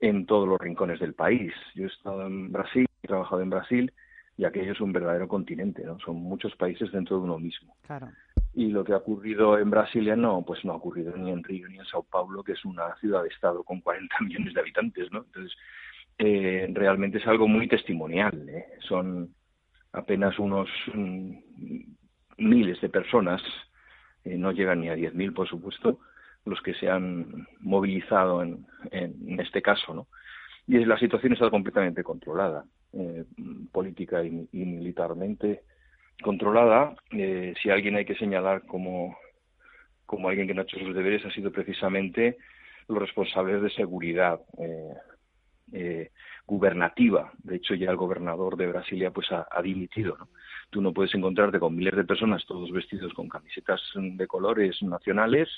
[0.00, 1.52] en todos los rincones del país.
[1.74, 3.92] Yo he estado en Brasil, he trabajado en Brasil
[4.36, 5.98] y aquello es un verdadero continente, ¿no?
[6.00, 7.76] Son muchos países dentro de uno mismo.
[7.86, 8.08] Claro.
[8.52, 11.68] Y lo que ha ocurrido en Brasilia no, pues no ha ocurrido ni en Río
[11.68, 15.20] ni en Sao Paulo, que es una ciudad-estado con 40 millones de habitantes, ¿no?
[15.20, 15.56] Entonces,
[16.18, 18.66] eh, realmente es algo muy testimonial, ¿eh?
[18.80, 19.34] Son
[19.92, 21.32] apenas unos mm,
[22.38, 23.42] miles de personas,
[24.24, 26.00] eh, no llegan ni a 10.000, por supuesto,
[26.44, 30.06] los que se han movilizado en, en, este caso, ¿no?
[30.66, 32.64] Y la situación está completamente controlada.
[32.96, 33.24] Eh,
[33.72, 35.62] política y, militarmente
[36.22, 36.94] controlada.
[37.10, 39.18] Eh, si alguien hay que señalar como,
[40.06, 42.36] como alguien que no ha hecho sus deberes, ha sido precisamente
[42.86, 44.38] los responsables de seguridad
[45.72, 46.10] eh,
[46.46, 47.32] gubernativa.
[47.42, 50.16] De hecho, ya el gobernador de Brasilia pues ha, dimitido.
[50.70, 55.48] Tú no puedes encontrarte con miles de personas, todos vestidos con camisetas de colores nacionales,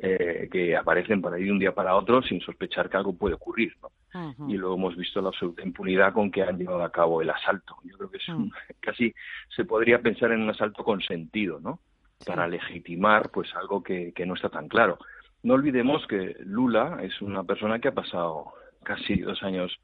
[0.00, 3.34] eh, que aparecen para ir de un día para otro sin sospechar que algo puede
[3.34, 3.74] ocurrir.
[3.82, 4.48] ¿no?
[4.48, 7.76] Y luego hemos visto la absoluta impunidad con que han llevado a cabo el asalto.
[7.84, 8.50] Yo creo que es Mm.
[8.80, 9.14] casi
[9.54, 11.80] se podría pensar en un asalto con sentido, ¿no?
[12.26, 14.98] Para legitimar pues algo que, que no está tan claro.
[15.42, 19.78] No olvidemos que Lula es una persona que ha pasado casi dos años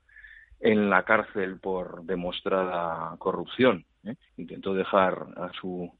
[0.61, 3.85] en la cárcel por demostrada corrupción.
[4.05, 4.17] ¿eh?
[4.37, 5.93] Intentó dejar a su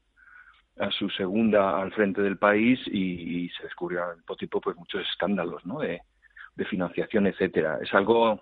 [0.77, 4.75] a su segunda al frente del país y, y se descubrieron al mismo tiempo pues
[4.75, 5.79] muchos escándalos ¿no?
[5.79, 6.01] de,
[6.55, 7.79] de financiación, etcétera.
[7.81, 8.41] Es algo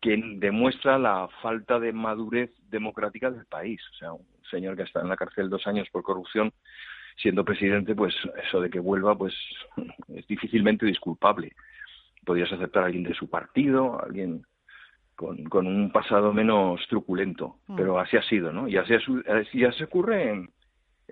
[0.00, 3.80] que demuestra la falta de madurez democrática del país.
[3.92, 6.52] O sea, un señor que está en la cárcel dos años por corrupción,
[7.16, 8.14] siendo presidente, pues
[8.46, 9.34] eso de que vuelva, pues
[10.14, 11.52] es difícilmente disculpable.
[12.24, 14.44] Podrías aceptar a alguien de su partido, a alguien
[15.14, 17.76] con, con un pasado menos truculento, Mm.
[17.76, 18.66] pero así ha sido, ¿no?
[18.68, 20.50] Y así, así ya se ocurre en,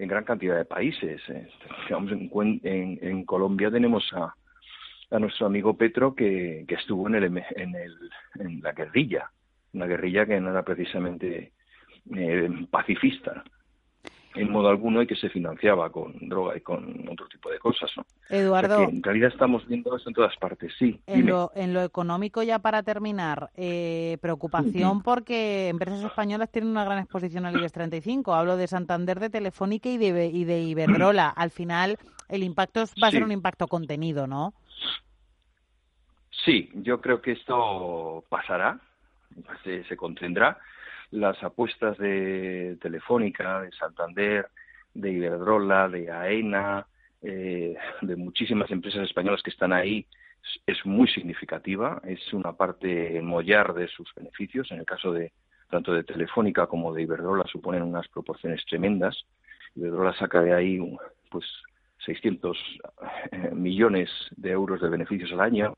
[0.01, 1.21] en gran cantidad de países.
[1.85, 4.35] Digamos, en, en, en Colombia tenemos a,
[5.19, 7.97] nuestro amigo Petro que, estuvo en, el, en, el,
[8.39, 9.31] en la guerrilla,
[9.73, 11.53] una guerrilla que no era precisamente
[12.17, 13.45] eh, pacifista
[14.35, 17.91] en modo alguno y que se financiaba con droga y con otro tipo de cosas.
[17.97, 18.03] ¿no?
[18.03, 21.01] O sea Eduardo, en realidad estamos viendo esto en todas partes, sí.
[21.07, 26.85] en lo, en lo económico, ya para terminar, eh, preocupación porque empresas españolas tienen una
[26.85, 28.35] gran exposición al IBEX 35.
[28.35, 31.29] Hablo de Santander, de Telefónica y de, y de Iberdrola.
[31.37, 34.55] Al final, el impacto va a ser un impacto contenido, ¿no?
[36.45, 38.79] Sí, yo creo que esto pasará,
[39.65, 40.59] se, se contendrá.
[41.11, 44.49] Las apuestas de Telefónica, de Santander,
[44.95, 46.87] de Iberdrola, de AENA,
[47.23, 50.07] eh, de muchísimas empresas españolas que están ahí,
[50.67, 52.01] es, muy significativa.
[52.05, 54.71] Es una parte mollar de sus beneficios.
[54.71, 55.33] En el caso de
[55.69, 59.25] tanto de Telefónica como de Iberdrola suponen unas proporciones tremendas.
[59.77, 60.79] Iberdrola saca de ahí
[61.31, 61.45] pues
[62.07, 62.59] 600
[63.31, 65.77] eh, millones de euros de beneficios al año.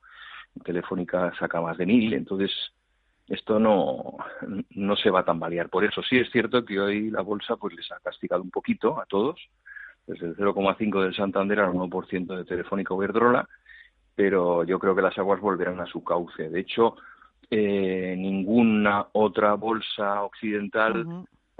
[0.65, 2.51] Telefónica saca más de mil, entonces
[3.33, 4.19] esto no,
[4.71, 5.71] no se va a tambalear.
[5.71, 9.01] Por eso sí es cierto que hoy la bolsa pues les ha castigado un poquito
[9.01, 9.41] a todos,
[10.07, 13.49] desde el 0,5 del Santander al 1% de Telefónica Iberdrola,
[14.15, 16.51] pero yo creo que las aguas volverán a su cauce.
[16.51, 16.97] De hecho,
[17.51, 21.07] eh, ninguna otra bolsa occidental.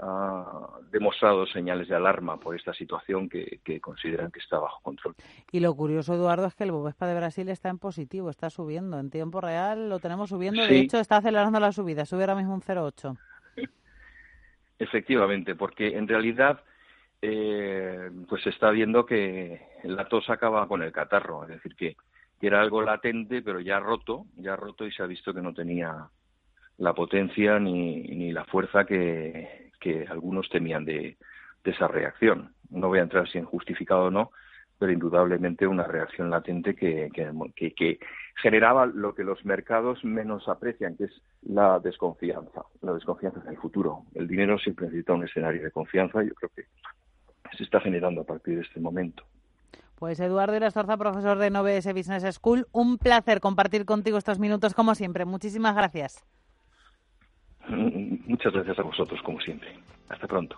[0.03, 5.15] Ha demostrado señales de alarma por esta situación que, que consideran que está bajo control.
[5.51, 8.99] Y lo curioso, Eduardo, es que el Bovespa de Brasil está en positivo, está subiendo.
[8.99, 10.65] En tiempo real lo tenemos subiendo.
[10.65, 12.05] De hecho, está acelerando la subida.
[12.05, 13.17] Sube ahora mismo un 0,8.
[14.79, 16.61] Efectivamente, porque en realidad
[17.21, 21.95] eh, pues se está viendo que la tos acaba con el catarro, es decir, que,
[22.39, 25.53] que era algo latente, pero ya roto, ya roto y se ha visto que no
[25.53, 26.09] tenía
[26.79, 31.17] la potencia ni, ni la fuerza que, que algunos temían de,
[31.63, 32.53] de esa reacción.
[32.69, 34.31] No voy a entrar si en justificado o no,
[34.79, 37.09] pero indudablemente una reacción latente que,
[38.41, 43.57] generaba lo que los mercados menos aprecian, que es la desconfianza, la desconfianza en el
[43.57, 44.03] futuro.
[44.13, 46.63] El dinero siempre necesita un escenario de confianza y yo creo que
[47.55, 49.23] se está generando a partir de este momento.
[49.95, 54.95] Pues Eduardo Irastorza, profesor de Noves Business School, un placer compartir contigo estos minutos como
[54.95, 55.23] siempre.
[55.23, 56.25] Muchísimas gracias.
[57.69, 59.69] Muchas gracias a vosotros, como siempre.
[60.09, 60.57] Hasta pronto.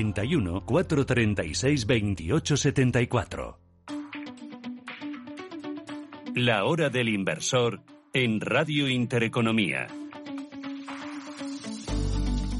[0.03, 3.59] 91 436 28 74.
[6.35, 7.81] La hora del inversor
[8.13, 9.87] en Radio Intereconomía.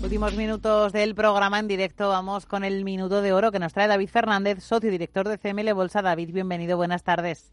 [0.03, 2.09] Últimos minutos del programa en directo.
[2.09, 5.73] Vamos con el minuto de oro que nos trae David Fernández, socio director de CML
[5.73, 6.03] Bolsa.
[6.03, 7.51] David, bienvenido, buenas tardes.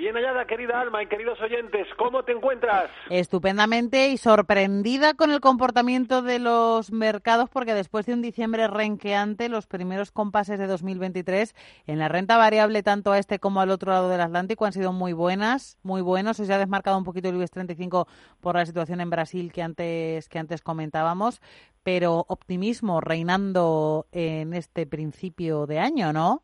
[0.00, 2.90] Bien hallada, querida Alma y queridos oyentes, ¿cómo te encuentras?
[3.10, 9.50] Estupendamente y sorprendida con el comportamiento de los mercados porque después de un diciembre renqueante,
[9.50, 11.54] los primeros compases de 2023
[11.86, 14.94] en la renta variable tanto a este como al otro lado del Atlántico han sido
[14.94, 16.38] muy buenas, muy buenos.
[16.38, 18.08] Se ha desmarcado un poquito el IBEX 35
[18.40, 21.42] por la situación en Brasil que antes que antes comentábamos,
[21.82, 26.42] pero optimismo reinando en este principio de año, ¿no?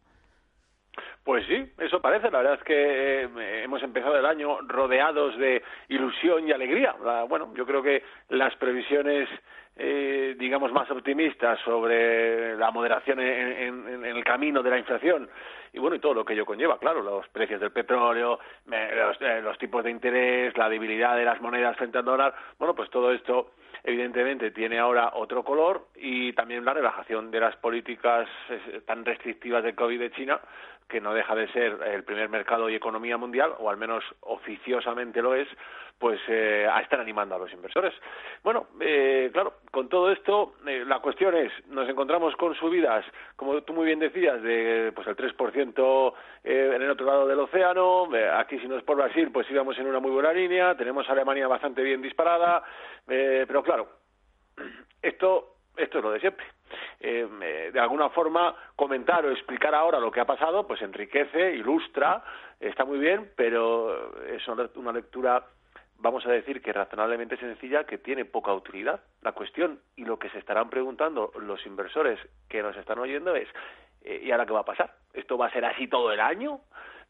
[1.27, 2.31] Pues sí, eso parece.
[2.31, 6.95] La verdad es que eh, hemos empezado el año rodeados de ilusión y alegría.
[7.29, 9.29] bueno, yo creo que las previsiones,
[9.75, 15.29] eh, digamos, más optimistas sobre la moderación en, el camino de la inflación
[15.73, 19.41] y bueno, y todo lo que ello conlleva, claro, los precios del petróleo, los, eh,
[19.43, 23.13] los tipos de interés, la debilidad de las monedas frente al dólar, bueno, pues todo
[23.13, 23.51] esto
[23.83, 28.29] evidentemente tiene ahora otro color y también la relajación de las políticas
[28.87, 30.41] tan restrictivas del COVID de China
[30.89, 35.21] que no deja de ser el primer mercado y economía mundial, o al menos oficiosamente
[35.21, 35.49] lo es,
[35.99, 37.95] pues eh, a estar animando a los inversores.
[38.43, 43.63] Bueno, eh, claro, con todo esto, eh, la cuestión es, nos encontramos con subidas, como
[43.63, 46.15] tú muy bien decías, de pues el 3%
[46.45, 49.87] en el otro lado del océano, aquí si no es por Brasil, pues íbamos en
[49.87, 52.63] una muy buena línea, tenemos a Alemania bastante bien disparada,
[53.05, 53.89] pero claro,
[55.03, 56.56] esto, esto es lo de siempre
[57.01, 62.23] eh, de alguna forma comentar o explicar ahora lo que ha pasado, pues enriquece, ilustra,
[62.61, 65.45] está muy bien, pero es una lectura
[65.99, 69.01] vamos a decir que razonablemente sencilla que tiene poca utilidad.
[69.23, 73.49] La cuestión y lo que se estarán preguntando los inversores que nos están oyendo es
[74.03, 74.95] eh, ¿y ahora qué va a pasar?
[75.13, 76.61] ¿Esto va a ser así todo el año?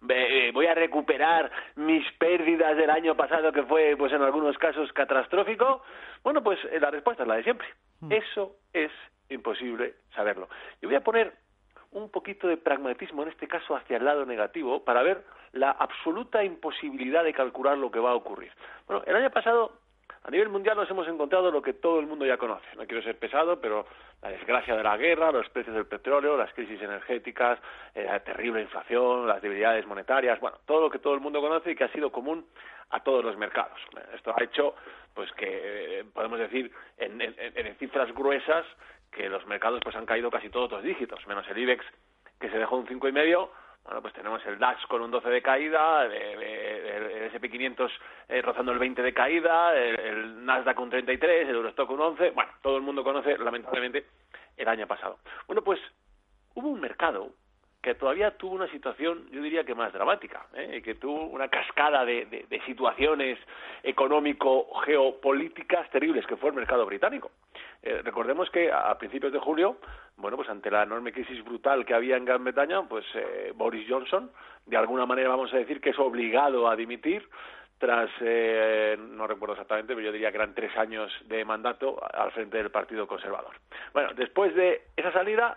[0.00, 5.82] ¿Voy a recuperar mis pérdidas del año pasado que fue pues en algunos casos catastrófico?
[6.22, 7.66] Bueno, pues la respuesta es la de siempre.
[8.00, 8.12] Hmm.
[8.12, 8.90] Eso es
[9.28, 10.48] imposible saberlo.
[10.80, 11.32] Y voy a poner
[11.92, 16.44] un poquito de pragmatismo, en este caso hacia el lado negativo, para ver la absoluta
[16.44, 18.52] imposibilidad de calcular lo que va a ocurrir.
[18.86, 19.72] Bueno, el año pasado,
[20.24, 22.66] a nivel mundial, nos hemos encontrado lo que todo el mundo ya conoce.
[22.76, 23.86] No quiero ser pesado, pero
[24.22, 27.58] la desgracia de la guerra, los precios del petróleo, las crisis energéticas,
[27.94, 31.70] eh, la terrible inflación, las debilidades monetarias, bueno, todo lo que todo el mundo conoce
[31.70, 32.46] y que ha sido común
[32.90, 33.78] a todos los mercados.
[34.14, 34.74] Esto ha hecho,
[35.14, 38.64] pues que, eh, podemos decir, en cifras gruesas,
[39.12, 41.84] que los mercados pues han caído casi todos dos dígitos, menos el IBEX
[42.38, 43.50] que se dejó un cinco y medio.
[43.86, 47.90] Bueno, pues tenemos el DAX con un 12 de caída, el, SP500
[48.28, 52.30] eh, rozando el 20 de caída, el, Nasdaq un 33, el Eurostock un 11.
[52.30, 54.06] Bueno, todo el mundo conoce, lamentablemente,
[54.56, 55.18] el año pasado.
[55.46, 55.78] Bueno, pues
[56.54, 57.30] hubo un mercado
[57.86, 60.82] que todavía tuvo una situación, yo diría que más dramática, ¿eh?
[60.82, 63.38] que tuvo una cascada de, de situaciones
[63.84, 67.30] económico-geopolíticas terribles, que fue el mercado británico.
[67.84, 69.76] Eh, recordemos que a principios de julio,
[70.16, 73.86] bueno, pues ante la enorme crisis brutal que había en Gran Bretaña, pues eh, Boris
[73.88, 74.32] Johnson,
[74.66, 77.28] de alguna manera vamos a decir que es obligado a dimitir
[77.78, 82.32] tras, eh, no recuerdo exactamente, pero yo diría que eran tres años de mandato al
[82.32, 83.54] frente del Partido Conservador.
[83.92, 85.56] Bueno, después de esa salida,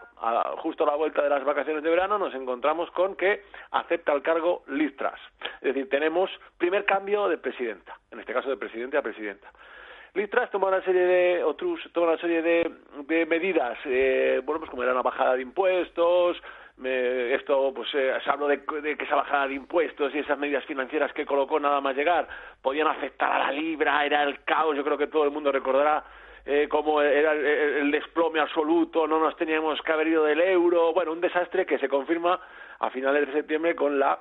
[0.58, 4.22] justo a la vuelta de las vacaciones de verano, nos encontramos con que acepta el
[4.22, 4.90] cargo Liz.
[5.00, 9.50] Es decir, tenemos primer cambio de presidenta, en este caso de presidente a presidenta.
[10.16, 12.72] Liz toma una serie de, otros toma una serie de,
[13.08, 16.42] de medidas, eh, bueno, pues como era una bajada de impuestos,
[16.86, 21.12] esto, pues eh, se habló de, que esa bajada de impuestos y esas medidas financieras
[21.14, 22.28] que colocó nada más llegar
[22.62, 26.04] podían afectar a la libra, era el caos, yo creo que todo el mundo recordará
[26.46, 31.12] eh, cómo era el, desplome absoluto, no nos teníamos que haber ido del euro, bueno,
[31.12, 32.40] un desastre que se confirma
[32.80, 34.20] a finales de septiembre con la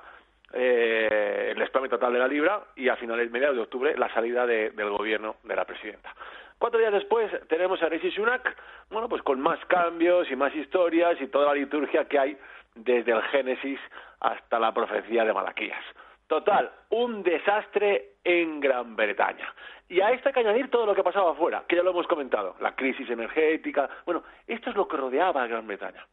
[0.51, 4.47] eh, el desplome total de la libra y a finales mediados de octubre la salida
[4.47, 6.13] del gobierno de la presidenta.
[6.59, 8.55] Cuatro días después tenemos a Rishi Sunak,
[8.89, 12.37] bueno, pues con más cambios y más historias y toda la liturgia que hay
[12.75, 13.79] desde el Génesis
[14.19, 15.81] hasta la profecía de Malaquías.
[16.27, 19.53] Total, un desastre en Gran Bretaña.
[19.87, 22.07] Y a esto hay que añadir todo lo que pasaba afuera, que ya lo hemos
[22.07, 23.89] comentado, la crisis energética.
[24.05, 26.05] Bueno, esto es lo que rodeaba a Gran Bretaña.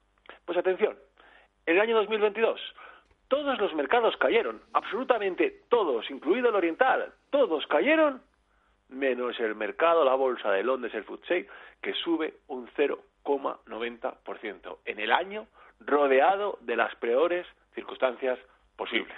[0.45, 0.97] Pues atención,
[1.67, 2.61] en el año 2022
[3.29, 8.23] todos los mercados cayeron, absolutamente todos, incluido el oriental, todos cayeron,
[8.89, 11.49] menos el mercado, la bolsa de Londres, el FTSE,
[11.83, 15.47] que sube un 0,90% en el año,
[15.81, 18.39] rodeado de las peores circunstancias
[18.77, 19.17] posibles.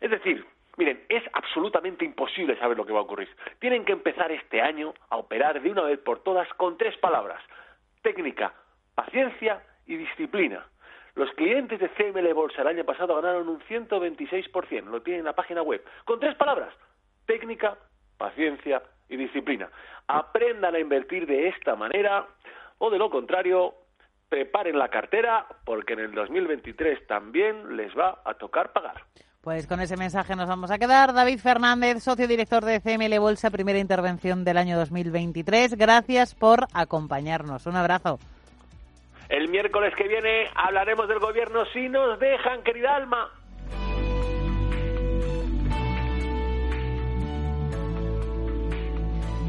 [0.00, 0.44] Es decir,
[0.76, 3.28] miren, es absolutamente imposible saber lo que va a ocurrir.
[3.58, 7.42] Tienen que empezar este año a operar de una vez por todas con tres palabras,
[8.02, 8.54] técnica,
[8.94, 10.66] paciencia y disciplina.
[11.14, 15.34] Los clientes de CML Bolsa el año pasado ganaron un 126%, lo tienen en la
[15.34, 16.72] página web, con tres palabras,
[17.26, 17.76] técnica,
[18.16, 19.68] paciencia y disciplina.
[20.06, 22.26] Aprendan a invertir de esta manera
[22.78, 23.74] o de lo contrario,
[24.28, 29.02] preparen la cartera porque en el 2023 también les va a tocar pagar.
[29.42, 31.14] Pues con ese mensaje nos vamos a quedar.
[31.14, 35.76] David Fernández, socio director de CML Bolsa, primera intervención del año 2023.
[35.76, 37.66] Gracias por acompañarnos.
[37.66, 38.18] Un abrazo.
[39.30, 43.30] El miércoles que viene hablaremos del gobierno si nos dejan, querida Alma.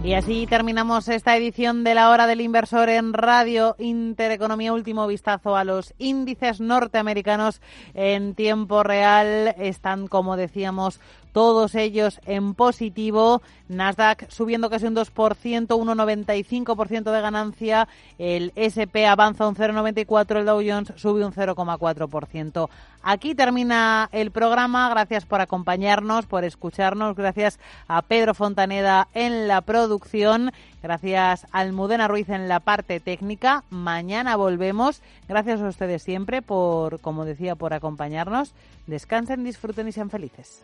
[0.04, 4.74] Y así terminamos esta edición de la hora del inversor en Radio Intereconomía.
[4.74, 7.62] Último vistazo a los índices norteamericanos
[7.94, 9.54] en tiempo real.
[9.60, 11.00] Están, como decíamos,
[11.34, 13.44] todos ellos en positivo.
[13.70, 17.88] Nasdaq subiendo casi un 2%, 1,95% de ganancia.
[18.18, 22.70] El SP avanza un 0,94%, el Dow Jones sube un 0,4%.
[23.04, 24.90] Aquí termina el programa.
[24.90, 27.16] Gracias por acompañarnos, por escucharnos.
[27.16, 30.52] Gracias a Pedro Fontaneda en la producción.
[30.84, 33.64] Gracias a Almudena Ruiz en la parte técnica.
[33.70, 35.02] Mañana volvemos.
[35.28, 38.54] Gracias a ustedes siempre por, como decía, por acompañarnos.
[38.88, 40.64] Descansen, disfruten y sean felices.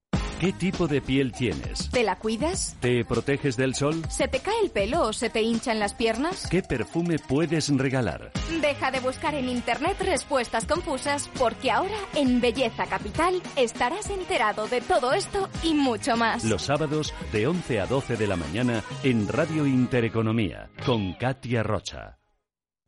[0.41, 1.91] ¿Qué tipo de piel tienes?
[1.91, 2.75] ¿Te la cuidas?
[2.79, 4.01] ¿Te proteges del sol?
[4.09, 6.47] ¿Se te cae el pelo o se te hinchan las piernas?
[6.49, 8.31] ¿Qué perfume puedes regalar?
[8.59, 14.81] Deja de buscar en internet respuestas confusas porque ahora en Belleza Capital estarás enterado de
[14.81, 16.43] todo esto y mucho más.
[16.43, 22.17] Los sábados de 11 a 12 de la mañana en Radio Intereconomía con Katia Rocha.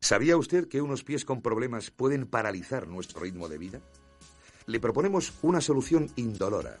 [0.00, 3.80] ¿Sabía usted que unos pies con problemas pueden paralizar nuestro ritmo de vida?
[4.66, 6.80] Le proponemos una solución indolora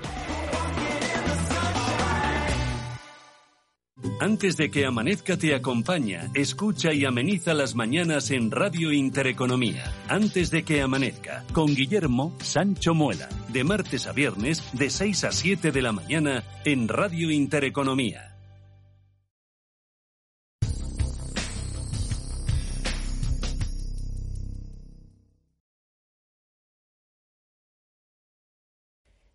[4.21, 9.91] Antes de que amanezca te acompaña, escucha y ameniza las mañanas en Radio Intereconomía.
[10.07, 15.31] Antes de que amanezca, con Guillermo Sancho Muela, de martes a viernes, de 6 a
[15.31, 18.37] 7 de la mañana, en Radio Intereconomía.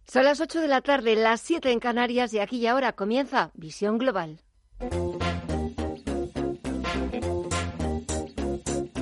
[0.06, 3.50] Son las 8 de la tarde, las 7 en Canarias y aquí y ahora comienza
[3.54, 4.45] Visión Global.
[4.78, 5.15] Thank you.